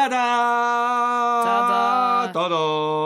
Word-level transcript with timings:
Tada! 0.00 0.26
Tada! 1.44 2.32
Todo! 2.32 2.60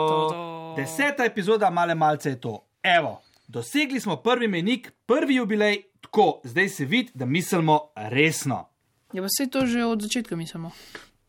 Todo! 0.07 0.73
Deseta 0.77 1.25
epizoda 1.25 1.69
male 1.69 1.95
malce 1.95 2.29
je 2.29 2.39
to. 2.39 2.63
Evo, 2.83 3.21
dosegli 3.47 3.99
smo 3.99 4.15
prvi 4.15 4.47
menik, 4.47 4.91
prvi 5.05 5.35
jubilej, 5.35 5.81
tako, 6.01 6.39
zdaj 6.43 6.69
se 6.69 6.85
vidi, 6.85 7.11
da 7.13 7.25
mislimo 7.25 7.79
resno. 7.95 8.69
Je 9.13 9.21
pa 9.21 9.27
vse 9.27 9.49
to 9.51 9.65
že 9.65 9.85
od 9.85 10.01
začetka 10.01 10.35
mislimo. 10.35 10.71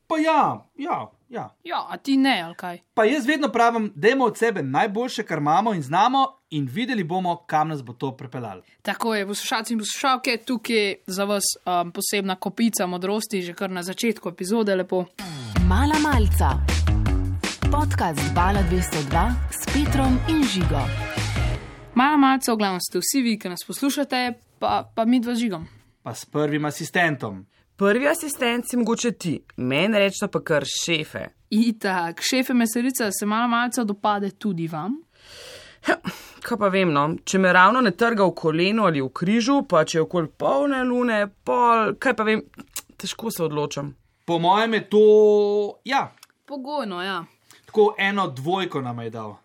Pa 0.06 0.18
ja, 0.18 0.66
ja, 0.79 1.10
ja. 1.29 1.54
Ja, 1.65 1.87
a 1.88 1.97
ti 1.97 2.17
ne, 2.17 2.40
ali 2.42 2.54
kaj? 2.54 2.79
Pa 2.95 3.04
jaz 3.04 3.27
vedno 3.27 3.49
pravim, 3.49 3.92
dajmo 3.95 4.24
od 4.24 4.38
sebe 4.38 4.63
najboljše, 4.63 5.22
kar 5.22 5.38
imamo 5.38 5.74
in 5.74 5.83
znamo, 5.83 6.27
in 6.51 6.69
videli 6.72 7.04
bomo, 7.04 7.37
kam 7.47 7.69
nas 7.69 7.83
bo 7.83 7.92
to 7.92 8.17
pripeljalo. 8.17 8.63
Tako 8.83 9.15
je, 9.15 9.27
poslušalci 9.27 9.73
in 9.73 9.78
poslušalke, 9.78 10.37
tukaj 10.37 10.77
je 10.77 10.97
za 11.06 11.24
vas 11.24 11.45
um, 11.65 11.92
posebna 11.92 12.37
kopica 12.37 12.87
modrosti, 12.87 13.42
že 13.42 13.54
kar 13.54 13.71
na 13.71 13.83
začetku 13.83 14.28
epizode 14.28 14.77
lepo. 14.77 15.04
Mala 15.69 15.99
malca. 15.99 16.51
Podcast 17.72 18.34
Bala 18.34 18.62
202 18.70 19.34
s 19.50 19.66
Petrom 19.72 20.19
in 20.28 20.45
Žigo. 20.45 20.80
Mala 21.95 22.16
malce, 22.16 22.52
v 22.52 22.56
glavnem 22.56 22.80
ste 22.80 23.00
vsi 23.00 23.22
vi, 23.22 23.38
ki 23.38 23.48
nas 23.48 23.64
poslušate, 23.66 24.33
pa, 24.61 24.84
pa 24.95 25.05
mi 25.05 25.20
dva 25.20 25.34
žigom. 25.34 25.66
Pa 26.02 26.14
s 26.14 26.24
prvim 26.24 26.64
asistentom. 26.64 27.47
Prvi 27.76 28.08
asistent 28.08 28.64
si 28.70 28.76
mogoče 28.76 29.10
ti, 29.12 29.42
meni 29.56 29.98
rečno 29.98 30.28
pa 30.32 30.40
kar 30.40 30.64
šefe. 30.64 31.26
Itak, 31.50 32.20
šefe 32.30 32.54
meserica 32.54 33.10
se 33.12 33.26
mala 33.26 33.46
malce 33.46 33.84
dopade 33.84 34.30
tudi 34.30 34.68
vam. 34.68 34.94
Ja, 35.88 35.98
kaj 36.42 36.58
pa 36.58 36.70
vem, 36.72 36.92
no, 36.92 37.04
če 37.24 37.38
me 37.38 37.52
ravno 37.52 37.82
ne 37.84 37.92
trga 37.92 38.24
v 38.24 38.32
kolenu 38.34 38.86
ali 38.88 39.02
v 39.04 39.10
križu, 39.12 39.58
pa 39.68 39.84
če 39.84 39.98
je 39.98 40.06
okoli 40.06 40.32
polne 40.40 40.80
lune, 40.88 41.20
pol, 41.44 41.92
kaj 42.00 42.16
pa 42.16 42.24
vem, 42.24 42.46
težko 42.96 43.30
se 43.30 43.44
odločam. 43.44 43.92
Po 44.24 44.38
mojem 44.40 44.80
je 44.80 44.82
to, 44.90 45.06
ja, 45.84 46.06
Pogojno, 46.46 47.02
ja. 47.02 47.24
tako 47.66 47.94
eno 47.98 48.30
dvojko 48.32 48.80
nam 48.80 49.04
je 49.04 49.10
dal. 49.10 49.36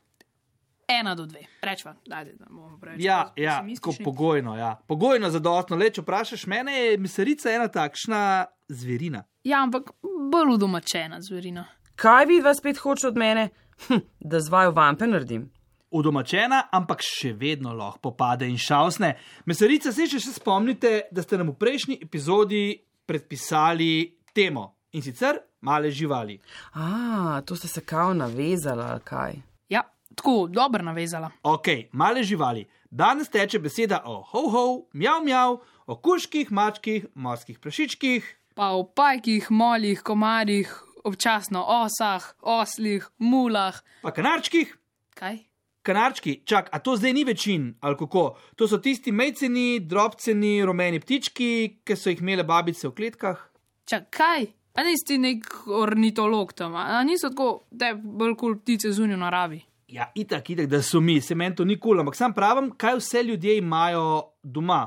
Ena 1.00 1.16
do 1.16 1.26
dve, 1.26 1.46
dajte, 1.62 2.34
da 2.40 2.46
bomo 2.50 2.78
preveč. 2.82 3.04
Ja, 3.04 3.34
ja, 3.36 3.62
tako 3.76 3.94
pogojno, 4.04 4.58
ja. 4.58 4.76
Pogojno 4.88 5.30
zadostno. 5.30 5.78
Le, 5.78 5.90
če 5.94 6.04
vprašaš 6.04 6.46
mene, 6.52 6.74
je 6.76 6.98
miserica 7.00 7.52
ena 7.52 7.68
takšna 7.72 8.46
zverina. 8.68 9.24
Ja, 9.44 9.62
ampak 9.64 9.94
bolj 10.32 10.56
udomačena 10.56 11.22
zverina. 11.22 11.66
Kaj 11.96 12.26
vi 12.26 12.40
dva 12.42 12.54
spet 12.58 12.82
hoče 12.82 13.08
od 13.08 13.18
mene? 13.18 13.50
Hm, 13.88 14.04
da 14.20 14.40
zvajo 14.40 14.72
vampe 14.76 15.08
naredim. 15.08 15.48
Udomačena, 15.92 16.64
ampak 16.72 17.04
še 17.04 17.34
vedno 17.36 17.74
lahko 17.76 18.00
popade 18.12 18.48
in 18.48 18.58
šausne. 18.58 19.16
Meserica, 19.46 19.92
se 19.92 20.08
še 20.08 20.20
se 20.24 20.34
spomnite, 20.38 21.08
da 21.12 21.24
ste 21.24 21.40
nam 21.40 21.52
v 21.52 21.60
prejšnji 21.60 22.00
epizodi 22.04 22.64
predpisali 23.06 23.92
temo 24.34 24.70
in 24.96 25.04
sicer 25.04 25.40
male 25.62 25.92
živali. 25.92 26.40
A, 26.74 27.42
to 27.46 27.56
ste 27.56 27.68
se 27.68 27.82
kao 27.86 28.14
navezala, 28.14 28.92
ali 28.96 29.04
kaj? 29.04 29.42
Tako, 30.16 30.48
dobro 30.52 30.84
navezala. 30.84 31.32
Ok, 31.44 31.68
male 31.92 32.24
živali. 32.24 32.66
Danes 32.92 33.30
teče 33.30 33.60
beseda 33.60 34.02
o 34.06 34.22
ho-ho, 34.22 34.86
mjav 34.94 35.24
mjav, 35.24 35.58
o 35.86 35.96
kuških, 35.96 36.52
mačkih, 36.52 37.06
morskih 37.16 37.60
prašičkih. 37.60 38.38
Pa 38.56 38.72
o 38.76 38.84
pajkih, 38.84 39.48
molih, 39.52 40.02
komarjih, 40.04 40.74
občasno 41.04 41.64
osah, 41.68 42.34
oslih, 42.42 43.08
mulah. 43.18 43.80
Pa 44.02 44.12
kanarčkih, 44.12 44.78
Kaj? 45.16 45.38
kanarčki, 45.82 46.42
čak, 46.46 46.70
a 46.72 46.80
to 46.80 46.96
zdaj 46.96 47.14
ni 47.14 47.24
večin, 47.24 47.76
ali 47.80 47.98
kako? 47.98 48.38
To 48.56 48.68
so 48.68 48.78
tisti 48.78 49.12
mejceni, 49.12 49.80
drobceni, 49.80 50.66
rumeni 50.66 51.00
ptički, 51.00 51.80
ki 51.84 51.96
so 51.96 52.10
jih 52.10 52.22
imele 52.22 52.44
babice 52.44 52.88
v 52.88 52.96
kletkah. 52.96 53.40
Čak, 53.86 54.10
kaj? 54.10 54.46
A 54.76 54.84
nisi 54.84 55.08
ti 55.08 55.18
nek 55.18 55.48
ornitolog 55.68 56.54
tam, 56.54 56.76
a 56.76 57.04
niso 57.04 57.30
tako, 57.30 57.64
da 57.72 57.92
je 57.92 57.96
bolj 57.96 58.36
kul 58.40 58.60
ptice 58.62 58.92
zunaj 58.92 59.16
v 59.16 59.20
naravi. 59.20 59.60
Ja, 59.92 60.08
itak, 60.16 60.50
itak, 60.50 60.70
da 60.72 60.80
so 60.82 61.02
mi, 61.04 61.20
se 61.22 61.36
meni 61.36 61.56
to 61.56 61.66
ni 61.68 61.76
kul, 61.76 61.92
cool, 61.92 62.02
ampak 62.06 62.16
sam 62.16 62.34
pravim, 62.34 62.70
kaj 62.80 62.96
vse 63.02 63.24
ljudje 63.28 63.58
imajo 63.60 64.04
doma. 64.44 64.86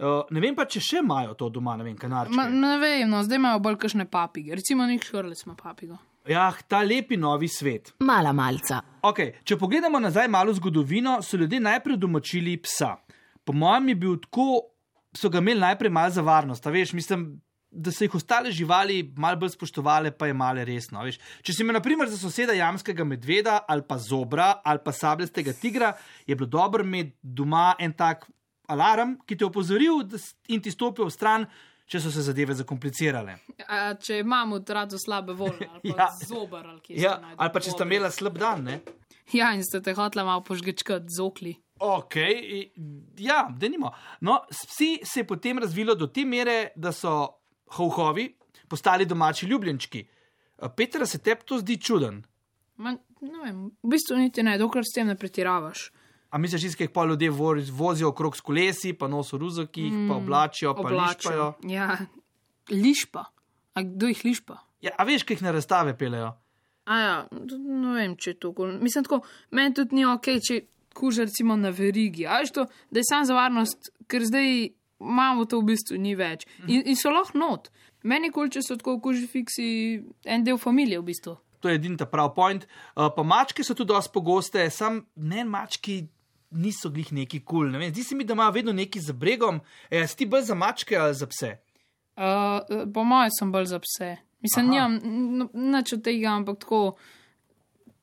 Uh, 0.00 0.22
ne 0.32 0.40
vem 0.40 0.54
pa, 0.56 0.64
če 0.64 0.80
še 0.80 1.02
imajo 1.02 1.34
to 1.36 1.50
doma, 1.52 1.74
ne 1.76 1.84
vem, 1.84 1.96
kanarčke. 2.00 2.32
Ma, 2.38 2.46
ne 2.48 2.78
vem, 2.80 3.04
no, 3.10 3.20
zdaj 3.26 3.36
imajo 3.36 3.60
bolj 3.66 3.76
kakšne 3.82 4.06
papige, 4.08 4.56
recimo 4.56 4.86
nek 4.88 5.04
škrlec 5.04 5.44
ima 5.44 5.58
papigo. 5.58 5.98
Ja, 6.28 6.46
ta 6.68 6.80
lepi 6.84 7.18
novi 7.20 7.48
svet. 7.52 7.92
Mala 8.04 8.32
malca. 8.36 8.80
Okay, 9.04 9.34
če 9.44 9.58
pogledamo 9.60 10.00
nazaj 10.00 10.28
malo 10.32 10.54
zgodovino, 10.56 11.18
so 11.24 11.36
ljudje 11.40 11.60
najprej 11.60 12.00
domačili 12.00 12.56
psa. 12.64 12.94
Po 13.44 13.52
mojem 13.56 13.92
je 13.92 13.98
bil 14.06 14.16
tako, 14.24 14.48
so 15.16 15.28
ga 15.28 15.40
imeli 15.44 15.60
najprej 15.60 15.92
malo 15.92 16.16
za 16.16 16.24
varnost. 16.24 16.66
a 16.66 16.72
Veš, 16.72 16.92
mislim, 16.96 17.28
da 17.70 17.92
so 17.92 18.04
jih 18.04 18.14
ostale 18.14 18.50
živali 18.50 19.12
malo 19.16 19.36
bolj 19.36 19.52
spoštovale, 19.54 20.10
pa 20.10 20.26
je 20.26 20.34
malo 20.34 20.64
resno. 20.64 21.02
Veš. 21.06 21.18
Če 21.42 21.52
si 21.54 21.62
imel, 21.62 21.76
na 21.78 21.80
primer, 21.80 22.08
za 22.10 22.18
soseda 22.18 22.52
jamskega 22.52 23.04
medveda 23.04 23.60
ali 23.68 23.82
pa 23.88 23.98
zobra 23.98 24.60
ali 24.64 24.82
pa 24.84 24.92
sabljastega 24.92 25.52
tigra, 25.52 25.92
je 26.26 26.36
bilo 26.36 26.48
dobro 26.48 26.84
imeti 26.84 27.16
doma 27.22 27.74
en 27.78 27.92
tak 27.92 28.26
alarm, 28.66 29.16
ki 29.26 29.36
te 29.36 29.44
je 29.44 29.48
opozoril 29.48 30.02
in 30.48 30.62
ti 30.62 30.70
stopil 30.70 31.06
v 31.06 31.10
stran, 31.14 31.46
če 31.90 31.98
so 32.00 32.10
se 32.14 32.22
zadeve 32.22 32.54
zakomplicirale. 32.54 33.38
A, 33.66 33.94
če 33.98 34.20
imamo 34.22 34.60
odrado 34.60 34.98
slabe 34.98 35.32
volje, 35.34 35.66
ali 35.66 35.80
pa 35.90 35.96
Ja. 35.96 36.04
ja. 36.04 36.26
zobar, 36.26 36.66
ali 36.66 36.80
kje 36.80 37.00
Ja, 37.02 37.14
se 37.16 37.20
najde 37.22 37.36
ali 37.38 37.52
pa 37.52 37.60
če 37.60 37.70
sta 37.70 37.86
imela 37.86 38.10
slab 38.10 38.38
dan, 38.38 38.62
ne? 38.64 38.80
Ja, 39.32 39.52
in 39.54 39.62
ste 39.62 39.78
te 39.82 39.94
hotla 39.94 40.24
malo 40.26 40.42
požgečkati 40.42 41.06
z 41.10 41.22
okli. 41.22 41.54
Ok, 41.80 42.14
ja, 43.18 43.48
da 43.58 43.68
nimo. 43.68 43.90
No, 44.20 44.40
psi 44.50 45.00
se 45.04 45.20
je 45.20 45.26
potem 45.26 45.58
razvilo 45.58 45.94
do 45.94 46.06
te 46.06 46.24
mere, 46.24 46.68
da 46.76 46.92
so 46.92 47.39
hohovi 47.70 48.28
postali 48.68 49.06
domači 49.06 49.46
ljubljenčki. 49.46 50.04
Petra, 50.76 51.06
se 51.06 51.18
tebi 51.18 51.42
to 51.44 51.58
zdi 51.58 51.76
čuden? 51.76 52.22
Ma, 52.76 52.92
ne 53.20 53.38
vem, 53.44 53.64
v 53.82 53.88
bistvu 53.88 54.16
niti 54.16 54.42
ne, 54.42 54.58
dokler 54.58 54.84
s 54.84 54.94
tem 54.94 55.06
ne 55.06 55.16
pretiravaš. 55.16 55.90
A 56.30 56.38
misliš, 56.38 56.62
da 56.70 56.84
jih 56.84 56.90
pa 56.90 57.04
ljudje 57.04 57.30
vo- 57.30 57.56
vozijo 57.72 58.08
okrog 58.08 58.36
s 58.36 58.40
kolesi, 58.40 58.92
pa 58.92 59.08
nosijo 59.08 59.38
ruzaki, 59.38 59.82
mm, 59.82 60.08
pa 60.08 60.14
oblačijo, 60.16 60.74
pa 60.74 60.88
lišpajo? 60.88 61.52
Ja, 61.66 61.96
lišpa. 62.70 63.24
A 63.74 63.82
kdo 63.82 64.06
jih 64.06 64.24
lišpa? 64.24 64.56
Ja, 64.80 64.90
a 64.98 65.04
veš, 65.04 65.24
kaj 65.24 65.34
jih 65.34 65.42
na 65.42 65.50
razstave 65.50 65.96
pelejo? 65.98 66.32
A 66.84 66.98
ja, 66.98 67.16
ne 67.58 67.94
vem, 67.94 68.16
če 68.16 68.30
je 68.30 68.38
to. 68.38 68.52
Mislim, 68.80 69.04
tako, 69.04 69.20
meni 69.50 69.74
tudi 69.74 69.94
ni 69.94 70.04
ok, 70.06 70.26
če 70.40 70.60
kuža 70.94 71.26
recimo 71.28 71.56
na 71.56 71.70
verigi. 71.70 72.26
A 72.26 72.40
veš 72.40 72.50
to, 72.52 72.64
da 72.90 72.98
je 73.00 73.04
sam 73.04 73.24
za 73.24 73.34
varnost, 73.34 73.90
ker 74.06 74.24
zdaj 74.24 74.70
imamo 75.00 75.44
to 75.44 75.60
v 75.60 75.72
bistvu 75.72 75.98
ni 75.98 76.14
več. 76.18 76.46
In, 76.66 76.82
in 76.84 76.96
so 76.96 77.12
lahko 77.12 77.38
not. 77.38 77.70
Meni 78.02 78.30
kul, 78.32 78.48
če 78.52 78.62
so 78.64 78.76
tako 78.80 78.98
kuži 79.04 79.26
fiksi 79.28 79.66
en 80.24 80.44
del 80.44 80.60
familije 80.60 81.00
v 81.00 81.08
bistvu. 81.10 81.36
To 81.60 81.68
je 81.68 81.76
edini 81.76 81.98
ta 82.00 82.06
prav 82.08 82.32
point. 82.36 82.64
Uh, 82.96 83.10
pa 83.12 83.24
mačke 83.26 83.64
so 83.64 83.76
tudi 83.76 83.92
dosti 83.92 84.14
pogoste, 84.14 84.64
sam 84.70 85.04
ne 85.16 85.44
mački. 85.44 86.02
Niso 86.50 86.88
glih 86.90 87.12
neki 87.14 87.44
kul, 87.46 87.60
cool, 87.60 87.68
ne 87.70 87.78
vem. 87.78 87.92
Zdi 87.92 88.02
se 88.02 88.16
mi, 88.18 88.24
da 88.26 88.34
ima 88.34 88.48
vedno 88.50 88.72
neki 88.74 88.98
za 88.98 89.12
bregom. 89.14 89.60
E, 89.86 90.00
si 90.10 90.16
ti 90.18 90.26
bolj 90.26 90.48
za 90.48 90.56
mačke 90.58 90.96
ali 90.98 91.14
za 91.14 91.28
pse? 91.30 91.50
Uh, 92.18 92.88
po 92.90 93.04
mojem 93.06 93.30
sem 93.36 93.52
bolj 93.54 93.68
za 93.70 93.78
pse. 93.78 94.08
Mislim, 94.42 94.72
nimam 94.72 94.96
nič 95.54 95.92
od 95.94 96.02
tega, 96.02 96.32
ampak 96.34 96.58
tako, 96.64 96.80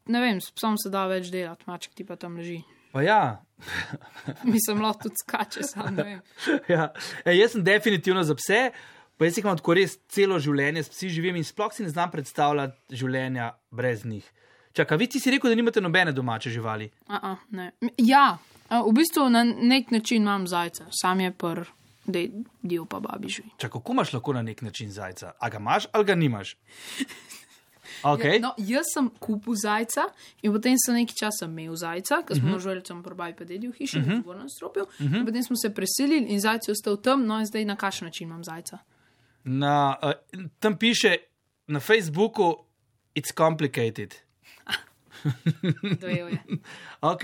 ne 0.08 0.22
vem, 0.22 0.40
s 0.40 0.54
psom 0.56 0.78
se 0.80 0.88
da 0.94 1.04
več 1.12 1.28
delati, 1.34 1.68
maček 1.68 1.98
ti 1.98 2.06
pa 2.08 2.16
tam 2.16 2.38
leži. 2.40 2.62
Pa 2.98 3.02
ja, 3.06 3.44
Mislim, 4.54 4.82
lahko 4.82 5.04
tudi 5.04 5.16
skače, 5.22 5.64
sam 5.64 5.96
ne 5.96 6.04
vem. 6.04 6.22
ja. 6.76 6.94
e, 7.26 7.36
jaz 7.38 7.52
sem 7.52 7.64
definitivno 7.64 8.24
za 8.24 8.36
pse, 8.36 8.72
pa 9.18 9.26
jaz 9.26 9.38
jih 9.38 9.46
imam 9.46 9.58
tako 9.58 9.76
res 9.78 10.00
celo 10.10 10.40
življenje, 10.42 10.82
s 10.84 10.94
psi 10.96 11.10
živim 11.14 11.38
in 11.38 11.46
sploh 11.46 11.70
si 11.74 11.86
ne 11.86 11.94
znam 11.94 12.10
predstavljati 12.14 12.98
življenja 12.98 13.52
brez 13.70 14.02
njih. 14.06 14.26
Čakaj, 14.74 14.98
vi 14.98 15.10
ti 15.14 15.22
si 15.22 15.34
rekel, 15.34 15.54
da 15.54 15.60
nimate 15.60 15.82
nobene 15.82 16.14
domače 16.14 16.50
živali. 16.50 16.90
A 17.08 17.20
-a, 17.22 17.36
ne. 17.50 17.72
Ja, 17.98 18.40
v 18.70 18.94
bistvu 18.98 19.30
na 19.30 19.44
nek 19.46 19.92
način 19.92 20.26
imam 20.26 20.48
zajca, 20.48 20.90
sam 21.02 21.22
je 21.22 21.32
pr, 21.32 21.66
da 22.06 22.20
je 22.20 22.32
del 22.62 22.86
pa 22.86 23.00
babi 23.00 23.30
živi. 23.30 23.50
Čakaj, 23.58 23.78
kako 23.78 23.94
imaš 23.94 24.14
lahko 24.14 24.34
na 24.34 24.42
nek 24.42 24.62
način 24.62 24.90
zajca? 24.92 25.32
A 25.40 25.50
ga 25.50 25.58
imaš 25.58 25.86
ali 25.92 26.06
ga 26.06 26.16
nimaš? 26.16 26.58
Okay. 28.04 28.34
Ja, 28.34 28.40
no, 28.40 28.54
jaz 28.58 28.86
sem 28.94 29.10
kupil 29.20 29.56
zajca 29.56 30.10
in 30.42 30.54
potem 30.54 30.76
sem 30.86 30.96
nekaj 30.96 31.16
časa 31.16 31.46
imel 31.46 31.76
zajca, 31.76 32.22
ker 32.28 32.38
smo 32.38 32.50
uh 32.50 32.56
-huh. 32.56 32.64
želeli 32.64 32.84
tam 32.84 33.04
probaj 33.04 33.36
pa 33.36 33.44
dedi 33.44 33.68
v 33.68 33.74
hiši, 33.78 34.00
uh 34.00 34.06
-huh. 34.06 34.24
v 34.26 34.38
nadstropju. 34.38 34.84
Uh 34.84 35.06
-huh. 35.06 35.26
Potem 35.26 35.44
smo 35.44 35.56
se 35.56 35.74
preselili 35.74 36.26
in 36.30 36.40
zajce 36.40 36.72
ostal 36.72 36.98
tam, 36.98 37.26
no 37.26 37.40
in 37.40 37.46
zdaj 37.46 37.66
na 37.66 37.76
kakšen 37.76 38.06
način 38.06 38.28
imam 38.28 38.44
zajca. 38.44 38.78
na, 39.48 39.98
uh, 40.04 40.12
tam 40.60 40.78
piše 40.78 41.16
na 41.68 41.80
Facebooku, 41.80 42.66
it's 43.16 43.32
complicated. 43.32 44.16
Dojel 46.02 46.28
je. 46.28 46.40
Ok, 47.02 47.24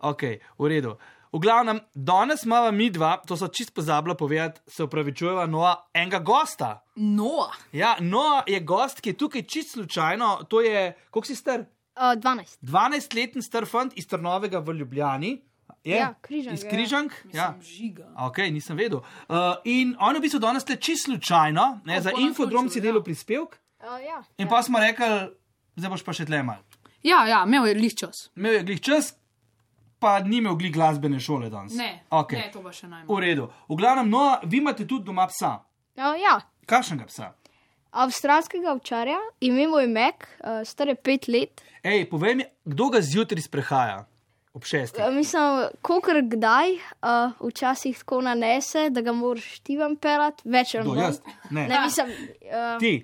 ok, 0.00 0.22
v 0.58 0.68
redu. 0.68 0.96
V 1.34 1.40
glavnem, 1.42 1.80
danes 1.94 2.44
imamo 2.44 2.70
mi 2.70 2.90
dva, 2.94 3.16
to 3.26 3.34
so 3.36 3.48
čist 3.50 3.72
pozabila 3.74 4.14
povedati, 4.14 4.60
se 4.70 4.84
upravičujeva, 4.84 5.46
no, 5.50 5.64
enega 5.94 6.18
gosta. 6.18 6.84
No, 6.94 7.48
Ja, 7.72 7.96
no, 8.00 8.42
je 8.46 8.60
gost, 8.60 9.00
ki 9.02 9.10
je 9.10 9.16
tukaj 9.18 9.42
čist 9.42 9.72
slučajno, 9.74 10.44
to 10.48 10.60
je, 10.60 10.92
koliko 11.10 11.26
si 11.26 11.34
star? 11.34 11.64
Uh, 11.96 12.14
12. 12.14 12.60
12-letni 12.62 13.42
star 13.42 13.66
fant 13.66 13.92
iz 13.98 14.06
Trnovega 14.06 14.58
v 14.58 14.76
Ljubljani. 14.78 15.32
Je? 15.84 15.96
Ja, 15.96 16.14
Križank, 16.22 16.54
Iz 16.54 16.64
ja. 16.64 16.70
Križank? 16.70 17.12
Ja. 17.32 17.48
žiga. 17.62 18.06
Ok, 18.26 18.38
nisem 18.38 18.76
vedel. 18.78 19.02
Uh, 19.28 19.58
in 19.64 19.96
on 19.98 20.14
je 20.14 20.22
v 20.22 20.28
bistvu 20.28 20.38
danes 20.38 20.68
le 20.68 20.76
čist 20.76 21.10
slučajno, 21.10 21.80
ne, 21.84 21.98
O, 21.98 22.00
za 22.00 22.14
infodrom 22.18 22.70
si 22.70 22.80
delal 22.80 23.02
ja. 23.02 23.08
prispevek. 23.10 23.58
Uh, 23.82 23.98
ja. 24.06 24.22
In 24.38 24.46
pa 24.48 24.62
smo 24.62 24.78
rekli, 24.78 25.10
zdaj 25.74 25.96
boš 25.96 26.06
pa 26.06 26.14
še 26.14 26.30
tle 26.30 26.44
mal. 26.46 26.62
Ja, 27.02 27.26
ja, 27.26 27.42
imel 27.42 27.66
je 27.68 27.74
lih 27.74 27.94
čas. 27.94 28.28
Imel 28.38 28.60
je 28.60 28.64
glih 28.70 28.80
čas, 28.80 29.12
pa 30.04 30.18
ni 30.20 30.42
imel 30.42 30.58
glih 30.60 30.72
glasbene 30.74 31.20
šole 31.20 31.48
danes. 31.52 31.72
Ne, 31.78 32.02
okay. 32.12 32.42
ne, 32.42 32.50
to 32.52 32.60
pa 32.64 32.72
še 32.74 32.90
najmanj. 32.90 33.08
V 33.08 33.20
redu. 33.24 33.48
V 33.70 33.78
glavnem, 33.80 34.10
no, 34.12 34.24
vi 34.44 34.60
imate 34.60 34.84
tudi 34.84 35.08
doma 35.08 35.24
psa. 35.32 35.56
Uh, 35.96 36.12
ja. 36.20 36.36
Kakšnega 36.68 37.08
psa? 37.08 37.30
Avstralskega 37.94 38.72
ovčarja, 38.74 39.20
ime 39.46 39.68
mu 39.70 39.78
je 39.78 39.88
Mek, 39.88 40.26
uh, 40.42 40.60
star 40.66 40.90
je 40.90 40.96
pet 40.98 41.28
let. 41.30 41.62
Ej, 41.86 42.08
povej 42.10 42.34
mi, 42.40 42.44
kdo 42.66 42.90
ga 42.90 43.00
zjutraj 43.04 43.44
sprehaja 43.46 44.00
ob 44.54 44.66
šestih? 44.66 44.98
Uh, 45.04 45.12
mislim, 45.14 45.68
kolikor 45.86 46.18
kdaj, 46.34 46.74
uh, 46.74 47.36
včasih 47.40 47.98
tako 48.02 48.20
nanese, 48.26 48.88
da 48.90 49.04
ga 49.06 49.14
moraš 49.14 49.60
ti 49.64 49.78
vam 49.78 49.94
pelat, 49.96 50.42
več 50.44 50.74
ali 50.74 50.88
Kdo, 50.88 50.94
manj. 50.94 51.04
jaz? 51.04 51.20
Ne. 51.50 51.68
Ne, 51.70 51.80
mislim, 51.86 52.10
uh, 52.50 52.74
Ti. 52.82 52.94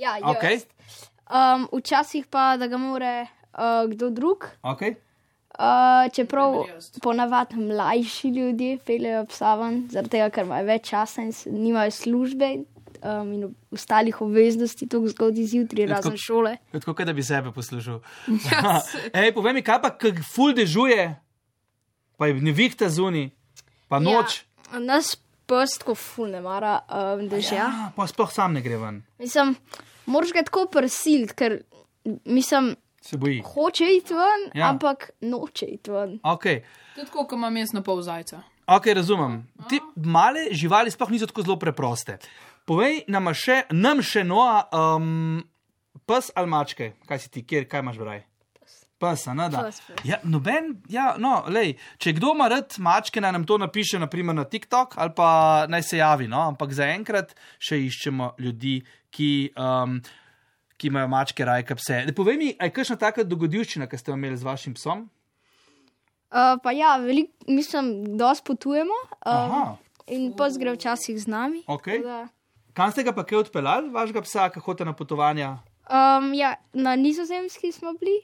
ja. 0.00 0.16
Okay. 0.32 0.62
Um, 1.28 1.68
včasih 1.76 2.26
pa, 2.32 2.56
da 2.56 2.66
ga 2.72 2.80
more 2.80 3.12
uh, 3.52 3.84
kdo 3.92 4.10
drug. 4.10 4.48
Okay. 4.62 4.96
Uh, 5.58 6.06
čeprav 6.14 6.54
ponavadi 7.02 7.56
mlajši 7.56 8.28
ljudje 8.28 8.78
peljejo 8.86 9.24
psa 9.26 9.56
ven, 9.58 9.80
zaradi 9.90 10.12
tega, 10.12 10.28
ker 10.30 10.46
imajo 10.46 10.66
več 10.68 10.84
časa 10.92 11.24
in 11.26 11.32
nimajo 11.50 11.90
službe 11.90 12.50
um, 13.02 13.32
in 13.32 13.48
ostalih 13.74 14.20
obveznosti, 14.22 14.86
tako 14.86 15.08
zgodaj 15.08 15.44
zjutraj, 15.44 15.84
Ja, 15.84 15.96
razen 15.96 16.16
šole. 16.16 16.56
Tako, 16.72 16.94
kot 16.94 17.06
da 17.06 17.12
bi 17.12 17.22
sebe 17.22 17.52
poslušal. 17.52 18.00
Ja, 18.52 18.80
Ej, 19.12 19.32
povej 19.34 19.58
mi, 19.58 19.62
kaj 19.66 19.82
pa, 19.82 19.90
kaj 19.98 20.22
ful 20.22 20.54
dežuje, 20.54 21.08
pa 22.16 22.30
je 22.30 22.38
nevihta 22.42 22.88
zuni, 22.88 23.30
pa 23.88 23.98
noč. 23.98 24.44
Ja, 24.72 24.78
nas 24.78 25.16
pes 25.48 25.78
tako 25.80 25.94
ful 25.98 26.30
ne 26.32 26.40
mara 26.44 26.78
um, 26.86 27.28
dežja. 27.28 27.58
Ja. 27.58 27.68
Ja, 27.68 27.92
pa 27.96 28.06
sploh 28.06 28.30
sam 28.32 28.54
ne 28.54 28.62
gre 28.62 28.78
ven, 28.78 29.02
Mislim, 29.18 29.56
moraš 30.06 30.34
ga 30.36 30.44
tako 30.46 30.66
prisiliti, 30.72 31.34
ker 31.34 31.62
mislim, 32.24 32.76
se 33.08 33.16
boji. 33.16 33.40
hoče 33.46 33.88
iti 33.96 34.14
ven, 34.14 34.46
Ja. 34.54 34.68
ampak 34.68 35.10
noče 35.24 35.66
iti 35.66 35.90
ven. 35.90 36.18
Okay. 36.22 36.60
Tudi 36.94 37.10
kot 37.10 37.32
imam 37.32 37.56
jaz 37.56 37.72
na 37.72 37.82
pol 37.82 38.02
zajca. 38.02 38.42
Ok, 38.68 38.86
razumem. 38.92 39.40
Te 39.70 39.78
male 39.96 40.50
živali 40.52 40.90
sploh 40.92 41.08
niso 41.10 41.26
tako 41.26 41.42
zelo 41.42 41.56
preproste. 41.56 42.18
Povej 42.68 43.06
nam 43.08 43.30
še, 43.32 43.62
nam 43.72 44.02
še 44.04 44.26
noa, 44.28 44.66
um, 44.76 45.38
pes 46.04 46.28
ali 46.36 46.50
mačke, 46.52 46.90
kaj 47.08 47.18
si 47.18 47.30
ti, 47.32 47.42
kjer, 47.48 47.64
kaj 47.64 47.80
imaš 47.80 47.96
braj? 47.96 48.20
Pes, 48.98 49.22
a 49.30 49.32
ne 49.32 49.46
da. 49.48 49.62
Ja, 50.04 50.18
noben, 50.26 50.72
ja, 50.90 51.14
no, 51.22 51.44
lej, 51.48 51.76
če 52.02 52.12
kdo 52.18 52.32
ima 52.34 52.48
rad 52.50 52.74
mačke, 52.82 53.22
naj 53.22 53.32
nam 53.32 53.44
to 53.46 53.56
napiše, 53.56 53.96
naprimer 54.02 54.34
na 54.34 54.44
TikTok 54.44 54.98
ali 54.98 55.14
pa 55.16 55.28
naj 55.70 55.82
se 55.86 56.00
javi, 56.02 56.26
no, 56.28 56.40
ampak 56.50 56.74
zaenkrat 56.74 57.32
še 57.62 57.78
iščemo 57.88 58.34
ljudi, 58.42 58.80
ki. 59.14 59.30
Um, 59.56 60.00
Ki 60.78 60.86
imajo 60.86 61.08
mačke, 61.10 61.44
rajke, 61.44 61.74
pse. 61.74 62.04
Ne, 62.06 62.12
povej 62.14 62.36
mi, 62.38 62.48
aj 62.54 62.70
kakšna 62.70 62.96
taka 62.96 63.24
dogodivščina, 63.26 63.88
ki 63.90 63.98
ste 63.98 64.12
jo 64.12 64.16
imeli 64.16 64.36
z 64.38 64.46
vašim 64.46 64.74
psom? 64.74 65.08
Uh, 66.30 66.54
pa 66.62 66.70
ja, 66.72 66.96
veliko, 66.96 67.32
mislim, 67.48 67.88
dosti 68.16 68.44
potujemo 68.46 68.94
Aha, 69.26 69.62
um, 69.72 69.76
in 70.06 70.28
pes 70.36 70.58
gre 70.58 70.74
včasih 70.76 71.16
z 71.18 71.26
nami. 71.26 71.62
ok. 71.66 71.84
tako 71.84 72.02
da- 72.04 72.28
Kam 72.74 72.92
ste 72.92 73.02
ga 73.02 73.12
pa 73.12 73.24
kaj 73.24 73.38
odpeljali, 73.40 73.90
vašega 73.90 74.22
psa, 74.22 74.48
kako 74.48 74.66
hodite 74.66 74.84
na 74.84 74.92
potovanja? 74.92 75.56
Um, 75.90 76.30
ja, 76.34 76.52
na 76.72 76.94
nizozemski 76.96 77.72
smo 77.72 77.92
bili, 77.92 78.20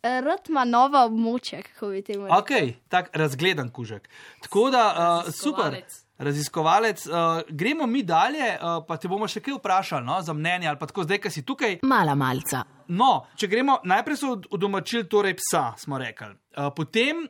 rad 0.00 0.48
ima 0.48 0.64
nova 0.64 1.02
območja, 1.04 1.60
kako 1.62 1.88
bi 1.88 2.00
temu 2.02 2.24
rekli. 2.24 2.38
Ok, 2.38 2.50
tak 2.88 3.10
razgledan 3.12 3.68
kužek. 3.68 4.08
Tako 4.40 4.70
da, 4.70 4.84
uh, 4.88 5.32
super. 5.34 5.74
Raziskovalec. 5.74 6.04
Raziskovalec, 6.18 7.06
uh, 7.06 7.14
gremo 7.48 7.86
mi 7.86 8.02
dalje, 8.02 8.58
uh, 8.58 8.84
pa 8.86 8.96
te 8.98 9.08
bomo 9.08 9.28
še 9.30 9.38
kaj 9.38 9.54
vprašali 9.60 10.06
no, 10.06 10.16
za 10.22 10.34
mnenje 10.34 10.66
ali 10.66 10.78
pa 10.80 10.88
tako 10.90 11.04
zdaj, 11.06 11.20
ki 11.22 11.30
si 11.30 11.44
tukaj. 11.46 11.76
Mala 11.86 12.16
malca. 12.18 12.64
No, 12.90 13.28
če 13.38 13.46
gremo, 13.46 13.78
najprej 13.86 14.18
so 14.18 14.32
udomačili 14.56 15.06
torej 15.06 15.36
psa, 15.38 15.76
smo 15.78 16.00
rekli. 16.02 16.34
Uh, 16.56 16.72
potem 16.74 17.22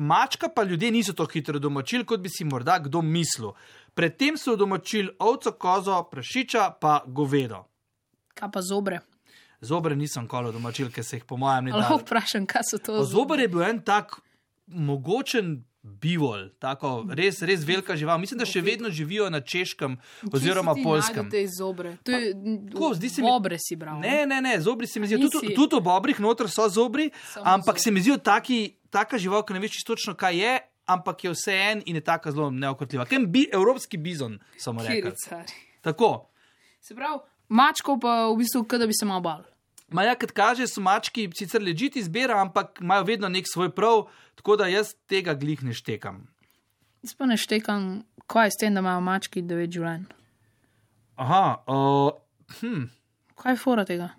mačka 0.00 0.48
pa 0.54 0.62
ljudje 0.62 0.90
niso 0.90 1.12
tako 1.18 1.34
hitro 1.34 1.58
udomačili, 1.58 2.06
kot 2.06 2.22
bi 2.22 2.30
si 2.30 2.46
morda 2.46 2.78
kdo 2.78 3.02
mislil. 3.02 3.56
Predtem 3.94 4.38
so 4.38 4.54
udomačili 4.54 5.10
ovco, 5.18 5.52
kozo, 5.58 5.98
prašiča, 6.12 6.70
pa 6.80 7.00
govedo. 7.06 7.64
Kaj 8.38 8.52
pa 8.54 8.62
zobre? 8.62 9.00
Zobre 9.60 9.96
nisem 9.96 10.28
kolo 10.28 10.52
domačil, 10.52 10.88
ker 10.94 11.04
se 11.04 11.18
jih 11.18 11.26
po 11.26 11.36
mojem 11.36 11.68
ne 11.68 11.74
da. 11.74 11.82
Lahko 11.82 11.98
vprašam, 12.04 12.46
kaj 12.46 12.68
so 12.70 12.78
to 12.78 13.02
Zober 13.04 13.42
je 13.42 13.48
bil 13.50 13.66
en 13.66 13.82
tak 13.84 14.20
mogočen 14.66 15.58
bivol, 15.82 16.48
tako 16.58 17.06
res, 17.08 17.40
res 17.40 17.62
velika 17.62 17.96
žival. 17.96 18.18
Mislim, 18.18 18.36
da 18.36 18.44
še 18.44 18.60
vedno 18.60 18.90
živijo 18.90 19.26
na 19.26 19.40
češkem 19.40 19.96
oziroma 20.26 20.74
polskem. 20.76 21.30
Te 21.30 21.40
zobre. 21.48 21.96
To 22.02 22.12
je, 22.12 22.34
tako, 22.68 22.94
zdi 22.94 23.08
se 23.08 23.22
mi- 23.22 23.28
Dobre 23.28 23.56
si 23.58 23.76
bral. 23.76 23.98
Ne, 23.98 24.26
ne, 24.26 24.40
ne, 24.40 24.60
zobri 24.60 24.86
se 24.86 25.00
mi 25.00 25.06
zdijo, 25.06 25.18
tudi, 25.22 25.46
Nisi. 25.46 25.54
tudi 25.54 25.76
v 25.76 25.82
bobrih 25.82 26.18
noter 26.18 26.46
so 26.46 26.68
zobri, 26.68 27.10
Samo 27.26 27.46
ampak 27.46 27.74
zobri. 27.74 27.80
se 27.80 27.90
mi 27.90 28.00
zdijo 28.00 28.18
taki, 28.18 28.58
taka 28.90 29.18
žival, 29.18 29.42
ki 29.42 29.52
ne 29.52 29.60
veš 29.60 29.80
točno, 29.82 30.14
kaj 30.14 30.36
je, 30.36 30.52
ampak 30.86 31.24
je 31.24 31.30
vse 31.30 31.54
en 31.54 31.82
in 31.86 31.96
je 31.96 32.02
tako 32.02 32.30
zelo 32.30 32.50
neokotljiva. 32.50 33.04
Kem 33.04 33.24
bi 33.26 33.48
evropski 33.48 33.96
bizon, 33.96 34.38
samo. 34.56 34.80
Kiricari. 34.82 35.52
Tako. 35.80 36.28
Se 36.80 36.94
pravi, 36.94 37.18
mačko 37.48 37.96
pa 37.96 38.26
v 38.26 38.36
bistvu, 38.36 38.64
kot 38.64 38.78
da 38.78 38.86
bi 38.86 38.92
se 38.92 39.06
malo 39.06 39.20
bal. 39.22 39.42
Maja, 39.90 40.14
kot 40.14 40.30
kaže, 40.30 40.68
so 40.70 40.82
mački 40.82 41.26
sicer 41.34 41.62
ležiti 41.62 41.98
izbira, 41.98 42.36
ampak 42.38 42.78
imajo 42.80 43.04
vedno 43.08 43.28
nek 43.28 43.48
svoj 43.50 43.72
prav, 43.74 44.04
tako 44.38 44.56
da 44.56 44.68
jaz 44.70 44.94
tega 45.10 45.34
glih 45.34 45.64
ne 45.66 45.74
štekam. 45.74 46.22
Jaz 47.02 47.16
pa 47.18 47.26
ne 47.26 47.36
štekam, 47.40 48.04
kaj 48.30 48.46
je 48.46 48.54
s 48.54 48.60
tem, 48.60 48.74
da 48.74 48.84
imajo 48.84 49.00
mački 49.02 49.42
devet 49.42 49.72
življenj. 49.74 50.06
Aha, 51.20 51.44
uh, 51.66 52.12
hm. 52.60 52.86
Kaj 53.40 53.56
je 53.56 53.60
fora 53.60 53.84
tega? 53.88 54.12